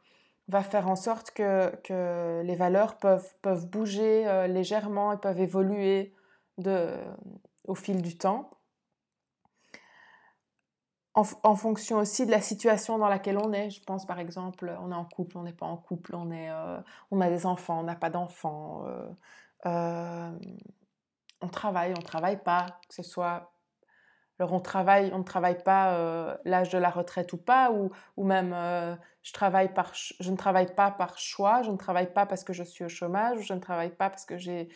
va 0.47 0.61
faire 0.61 0.87
en 0.87 0.95
sorte 0.95 1.31
que, 1.31 2.41
les 2.43 2.55
valeurs 2.55 2.97
peuvent, 2.97 3.67
bouger 3.67 4.27
euh, 4.27 4.47
légèrement 4.47 5.13
et 5.13 5.17
peuvent 5.17 5.39
évoluer 5.39 6.13
au 7.67 7.75
fil 7.75 8.03
du 8.03 8.17
temps 8.17 8.51
en, 11.13 11.55
fonction 11.55 11.97
aussi 11.97 12.25
de 12.25 12.31
la 12.31 12.41
situation 12.41 12.97
dans 12.97 13.09
laquelle 13.09 13.37
on 13.37 13.51
est. 13.51 13.69
Je 13.69 13.83
pense 13.83 14.05
par 14.05 14.19
exemple, 14.19 14.73
on 14.81 14.91
est 14.91 14.95
en 14.95 15.05
couple, 15.05 15.37
on 15.37 15.43
n'est 15.43 15.53
pas 15.53 15.65
en 15.65 15.77
couple, 15.77 16.15
on, 16.15 16.31
est, 16.31 16.49
euh, 16.49 16.79
on 17.11 17.19
a 17.19 17.29
des 17.29 17.45
enfants, 17.45 17.79
on 17.79 17.83
n'a 17.83 17.95
pas 17.95 18.09
d'enfants, 18.09 18.85
euh, 18.87 19.09
euh, 19.65 20.31
on 21.41 21.47
travaille, 21.49 21.91
on 21.91 21.99
ne 21.99 22.05
travaille 22.05 22.41
pas, 22.41 22.79
que 22.87 22.95
ce 22.95 23.03
soit... 23.03 23.53
Alors 24.39 24.53
on 24.53 24.59
travaille, 24.59 25.11
on 25.13 25.19
ne 25.19 25.23
travaille 25.23 25.61
pas 25.61 26.35
l'âge 26.45 26.69
de 26.71 26.79
la 26.79 26.89
retraite 26.89 27.31
ou 27.31 27.37
pas, 27.37 27.71
ou, 27.71 28.23
même 28.23 28.55
je, 29.21 29.33
travaille 29.33 29.71
par, 29.71 29.93
je 29.93 30.31
ne 30.31 30.35
travaille 30.35 30.73
pas 30.73 30.89
par 30.89 31.19
choix, 31.19 31.61
je 31.61 31.69
ne 31.69 31.77
travaille 31.77 32.11
pas 32.11 32.25
parce 32.25 32.43
que 32.43 32.51
je 32.51 32.63
suis 32.63 32.83
au 32.83 32.89
chômage, 32.89 33.37
ou 33.37 33.41
je 33.41 33.53
ne 33.53 33.59
travaille 33.59 33.91
pas 33.91 34.09
parce 34.09 34.25
que 34.25 34.39
j'ai 34.39 34.69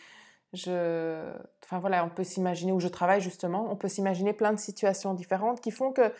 je, 0.52 1.32
enfin 1.64 1.78
voilà, 1.78 2.04
on 2.04 2.08
peut 2.08 2.24
s'imaginer 2.24 2.72
où 2.72 2.80
je 2.80 2.88
travaille 2.88 3.20
justement, 3.20 3.70
on 3.70 3.76
peut 3.76 3.88
s'imaginer 3.88 4.32
plein 4.32 4.52
de 4.52 4.58
situations 4.58 5.14
différentes 5.14 5.60
qui 5.60 5.70
font 5.70 5.92
que, 5.92 6.12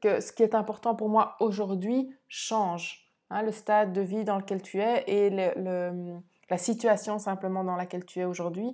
que 0.00 0.20
ce 0.20 0.32
qui 0.32 0.42
est 0.42 0.54
important 0.54 0.94
pour 0.94 1.08
moi 1.08 1.36
aujourd'hui 1.40 2.14
change. 2.28 3.04
Hein, 3.30 3.42
le 3.42 3.52
stade 3.52 3.92
de 3.92 4.00
vie 4.00 4.24
dans 4.24 4.36
lequel 4.36 4.62
tu 4.62 4.80
es 4.80 5.04
et 5.06 5.30
le, 5.30 6.20
la 6.50 6.58
situation 6.58 7.18
simplement 7.18 7.64
dans 7.64 7.76
laquelle 7.76 8.04
tu 8.04 8.20
es 8.20 8.24
aujourd'hui 8.24 8.72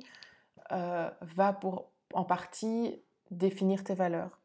euh, 0.72 1.08
va 1.20 1.52
pour 1.52 1.90
en 2.14 2.24
partie 2.24 3.02
définir 3.30 3.84
tes 3.84 3.94
valeurs. 3.94 4.40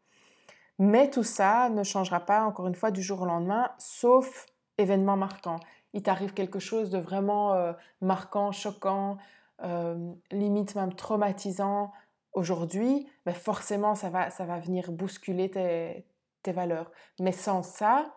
Mais 0.77 1.09
tout 1.09 1.23
ça 1.23 1.69
ne 1.69 1.83
changera 1.83 2.19
pas, 2.19 2.43
encore 2.43 2.67
une 2.67 2.75
fois, 2.75 2.91
du 2.91 3.01
jour 3.01 3.21
au 3.21 3.25
lendemain, 3.25 3.71
sauf 3.77 4.45
événement 4.77 5.15
marquant. 5.15 5.59
Il 5.93 6.03
t'arrive 6.03 6.33
quelque 6.33 6.59
chose 6.59 6.89
de 6.89 6.97
vraiment 6.97 7.53
euh, 7.53 7.71
marquant, 8.01 8.51
choquant, 8.51 9.17
euh, 9.63 10.13
limite 10.31 10.75
même 10.75 10.93
traumatisant 10.93 11.91
aujourd'hui, 12.33 13.09
ben 13.25 13.33
forcément 13.33 13.95
ça 13.95 14.09
va, 14.09 14.29
ça 14.29 14.45
va 14.45 14.59
venir 14.59 14.91
bousculer 14.91 15.49
tes, 15.49 16.05
tes 16.43 16.51
valeurs. 16.51 16.91
Mais 17.19 17.31
sans 17.31 17.63
ça, 17.63 18.13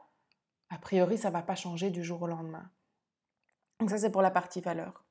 a 0.70 0.78
priori, 0.78 1.16
ça 1.18 1.30
va 1.30 1.42
pas 1.42 1.54
changer 1.54 1.90
du 1.90 2.04
jour 2.04 2.22
au 2.22 2.26
lendemain. 2.26 2.70
Donc 3.80 3.90
ça, 3.90 3.98
c'est 3.98 4.10
pour 4.10 4.22
la 4.22 4.30
partie 4.30 4.60
valeur. 4.60 5.04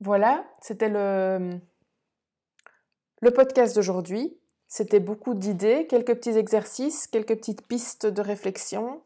Voilà, 0.00 0.44
c'était 0.60 0.88
le, 0.88 1.60
le 3.20 3.30
podcast 3.30 3.76
d'aujourd'hui. 3.76 4.36
C'était 4.66 5.00
beaucoup 5.00 5.34
d'idées, 5.34 5.86
quelques 5.86 6.14
petits 6.16 6.36
exercices, 6.36 7.06
quelques 7.06 7.36
petites 7.36 7.66
pistes 7.66 8.06
de 8.06 8.20
réflexion. 8.20 9.02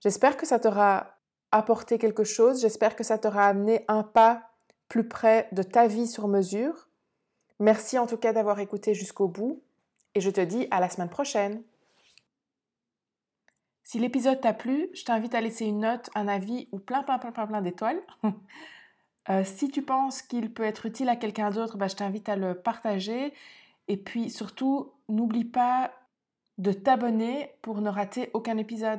J'espère 0.00 0.36
que 0.36 0.46
ça 0.46 0.58
t'aura 0.58 1.18
apporté 1.52 1.98
quelque 1.98 2.24
chose. 2.24 2.60
J'espère 2.60 2.96
que 2.96 3.04
ça 3.04 3.18
t'aura 3.18 3.46
amené 3.46 3.84
un 3.88 4.02
pas 4.02 4.50
plus 4.88 5.06
près 5.06 5.48
de 5.52 5.62
ta 5.62 5.86
vie 5.86 6.06
sur 6.06 6.28
mesure. 6.28 6.88
Merci 7.60 7.98
en 7.98 8.06
tout 8.06 8.16
cas 8.16 8.32
d'avoir 8.32 8.58
écouté 8.58 8.94
jusqu'au 8.94 9.28
bout 9.28 9.62
et 10.14 10.20
je 10.20 10.30
te 10.30 10.40
dis 10.40 10.66
à 10.70 10.80
la 10.80 10.88
semaine 10.88 11.08
prochaine. 11.08 11.62
Si 13.84 13.98
l'épisode 13.98 14.40
t'a 14.40 14.52
plu, 14.52 14.88
je 14.94 15.04
t'invite 15.04 15.34
à 15.34 15.40
laisser 15.40 15.66
une 15.66 15.80
note, 15.80 16.10
un 16.14 16.28
avis 16.28 16.68
ou 16.72 16.78
plein 16.78 17.02
plein 17.02 17.18
plein 17.18 17.32
plein 17.32 17.46
plein 17.46 17.62
d'étoiles. 17.62 18.00
Euh, 19.28 19.44
si 19.44 19.70
tu 19.70 19.82
penses 19.82 20.20
qu'il 20.20 20.52
peut 20.52 20.64
être 20.64 20.84
utile 20.84 21.08
à 21.08 21.14
quelqu'un 21.14 21.50
d'autre, 21.50 21.76
bah, 21.76 21.86
je 21.86 21.94
t'invite 21.94 22.28
à 22.28 22.34
le 22.34 22.54
partager. 22.54 23.32
Et 23.86 23.96
puis 23.96 24.30
surtout, 24.30 24.90
n'oublie 25.08 25.44
pas 25.44 25.92
de 26.58 26.72
t'abonner 26.72 27.52
pour 27.62 27.80
ne 27.80 27.88
rater 27.88 28.30
aucun 28.34 28.56
épisode. 28.58 28.98